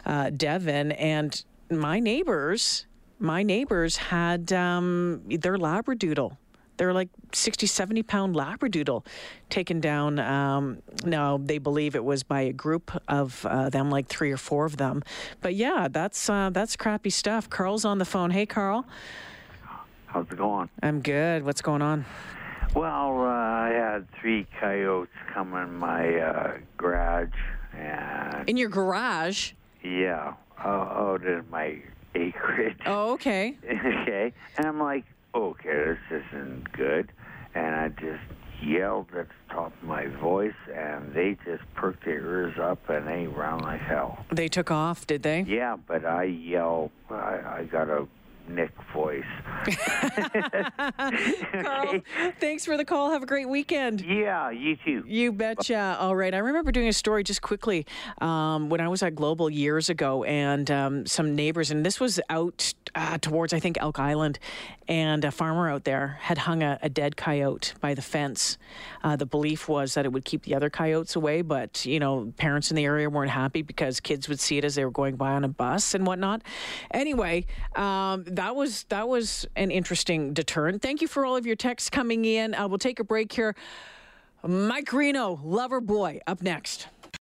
uh, 0.06 0.30
devon. 0.30 0.92
And 0.92 1.44
my 1.70 2.00
neighbors 2.00 2.86
my 3.22 3.42
neighbors 3.44 3.96
had 3.96 4.52
um, 4.52 5.22
their 5.28 5.56
labradoodle. 5.56 6.36
They're 6.76 6.92
like 6.92 7.10
60 7.32 7.66
70 7.66 8.02
pound 8.02 8.34
labradoodle 8.34 9.06
taken 9.48 9.80
down. 9.80 10.18
Um, 10.18 10.82
now 11.04 11.38
they 11.38 11.58
believe 11.58 11.94
it 11.94 12.02
was 12.02 12.24
by 12.24 12.40
a 12.40 12.52
group 12.52 12.90
of 13.06 13.46
uh, 13.46 13.70
them 13.70 13.90
like 13.90 14.08
three 14.08 14.32
or 14.32 14.36
four 14.36 14.64
of 14.64 14.76
them. 14.78 15.04
But 15.40 15.54
yeah 15.54 15.86
that's 15.88 16.28
uh, 16.28 16.50
that's 16.52 16.74
crappy 16.76 17.10
stuff. 17.10 17.48
Carl's 17.48 17.84
on 17.84 17.98
the 17.98 18.04
phone. 18.04 18.30
Hey 18.30 18.46
carl 18.46 18.86
How's 20.12 20.26
it 20.30 20.36
going? 20.36 20.68
I'm 20.82 21.00
good. 21.00 21.42
What's 21.42 21.62
going 21.62 21.80
on? 21.80 22.04
Well, 22.74 23.22
uh, 23.22 23.28
I 23.28 23.70
had 23.74 24.06
three 24.20 24.46
coyotes 24.60 25.12
come 25.32 25.54
in 25.54 25.74
my 25.74 26.16
uh, 26.18 26.58
garage, 26.76 27.30
and 27.72 28.46
in 28.46 28.58
your 28.58 28.68
garage? 28.68 29.52
Yeah, 29.82 30.34
oh, 30.62 30.70
out 30.70 31.24
in 31.24 31.44
my 31.50 31.78
acreage. 32.14 32.76
Oh, 32.84 33.12
okay. 33.14 33.56
okay, 33.64 34.34
and 34.58 34.66
I'm 34.66 34.78
like, 34.78 35.06
okay, 35.34 35.96
this 36.10 36.22
isn't 36.30 36.70
good, 36.72 37.10
and 37.54 37.74
I 37.74 37.88
just 37.88 38.22
yelled 38.62 39.06
at 39.16 39.28
the 39.28 39.54
top 39.54 39.72
of 39.80 39.88
my 39.88 40.08
voice, 40.08 40.52
and 40.74 41.14
they 41.14 41.38
just 41.46 41.62
perked 41.74 42.04
their 42.04 42.20
ears 42.20 42.58
up 42.60 42.86
and 42.90 43.08
they 43.08 43.26
ran 43.26 43.60
like 43.60 43.80
hell. 43.80 44.24
They 44.30 44.48
took 44.48 44.70
off, 44.70 45.06
did 45.06 45.22
they? 45.22 45.40
Yeah, 45.40 45.76
but 45.86 46.04
I 46.04 46.24
yelled. 46.24 46.90
I, 47.10 47.14
I 47.14 47.68
got 47.70 47.88
a 47.88 48.06
Nick 48.48 48.72
voice. 48.92 49.24
Carl, 51.62 52.00
thanks 52.40 52.64
for 52.64 52.76
the 52.76 52.84
call. 52.84 53.10
Have 53.10 53.22
a 53.22 53.26
great 53.26 53.48
weekend. 53.48 54.00
Yeah, 54.00 54.50
you 54.50 54.76
too. 54.84 55.04
You 55.06 55.32
betcha. 55.32 55.96
All 56.00 56.16
right. 56.16 56.34
I 56.34 56.38
remember 56.38 56.72
doing 56.72 56.88
a 56.88 56.92
story 56.92 57.24
just 57.24 57.42
quickly 57.42 57.86
um, 58.20 58.68
when 58.68 58.80
I 58.80 58.88
was 58.88 59.02
at 59.02 59.14
Global 59.14 59.48
years 59.48 59.88
ago, 59.88 60.24
and 60.24 60.70
um, 60.70 61.06
some 61.06 61.34
neighbors, 61.34 61.70
and 61.70 61.86
this 61.86 62.00
was 62.00 62.20
out 62.28 62.74
uh, 62.94 63.18
towards, 63.18 63.52
I 63.52 63.60
think, 63.60 63.78
Elk 63.80 63.98
Island, 63.98 64.38
and 64.88 65.24
a 65.24 65.30
farmer 65.30 65.70
out 65.70 65.84
there 65.84 66.18
had 66.20 66.38
hung 66.38 66.62
a, 66.62 66.78
a 66.82 66.88
dead 66.88 67.16
coyote 67.16 67.74
by 67.80 67.94
the 67.94 68.02
fence. 68.02 68.58
Uh, 69.02 69.16
the 69.16 69.26
belief 69.26 69.68
was 69.68 69.94
that 69.94 70.04
it 70.04 70.12
would 70.12 70.24
keep 70.24 70.42
the 70.42 70.54
other 70.54 70.68
coyotes 70.68 71.16
away, 71.16 71.42
but, 71.42 71.84
you 71.86 71.98
know, 72.00 72.32
parents 72.36 72.70
in 72.70 72.76
the 72.76 72.84
area 72.84 73.08
weren't 73.08 73.30
happy 73.30 73.62
because 73.62 74.00
kids 74.00 74.28
would 74.28 74.40
see 74.40 74.58
it 74.58 74.64
as 74.64 74.74
they 74.74 74.84
were 74.84 74.90
going 74.90 75.16
by 75.16 75.32
on 75.32 75.44
a 75.44 75.48
bus 75.48 75.94
and 75.94 76.06
whatnot. 76.06 76.42
Anyway, 76.90 77.46
um, 77.76 78.24
that 78.36 78.56
was 78.56 78.84
that 78.84 79.08
was 79.08 79.46
an 79.56 79.70
interesting 79.70 80.32
deterrent. 80.32 80.82
Thank 80.82 81.02
you 81.02 81.08
for 81.08 81.24
all 81.24 81.36
of 81.36 81.46
your 81.46 81.56
texts 81.56 81.90
coming 81.90 82.24
in. 82.24 82.54
Uh, 82.54 82.68
we'll 82.68 82.78
take 82.78 83.00
a 83.00 83.04
break 83.04 83.32
here. 83.32 83.54
Mike 84.44 84.92
Reno, 84.92 85.36
Loverboy, 85.44 86.20
up 86.26 86.42
next. 86.42 86.88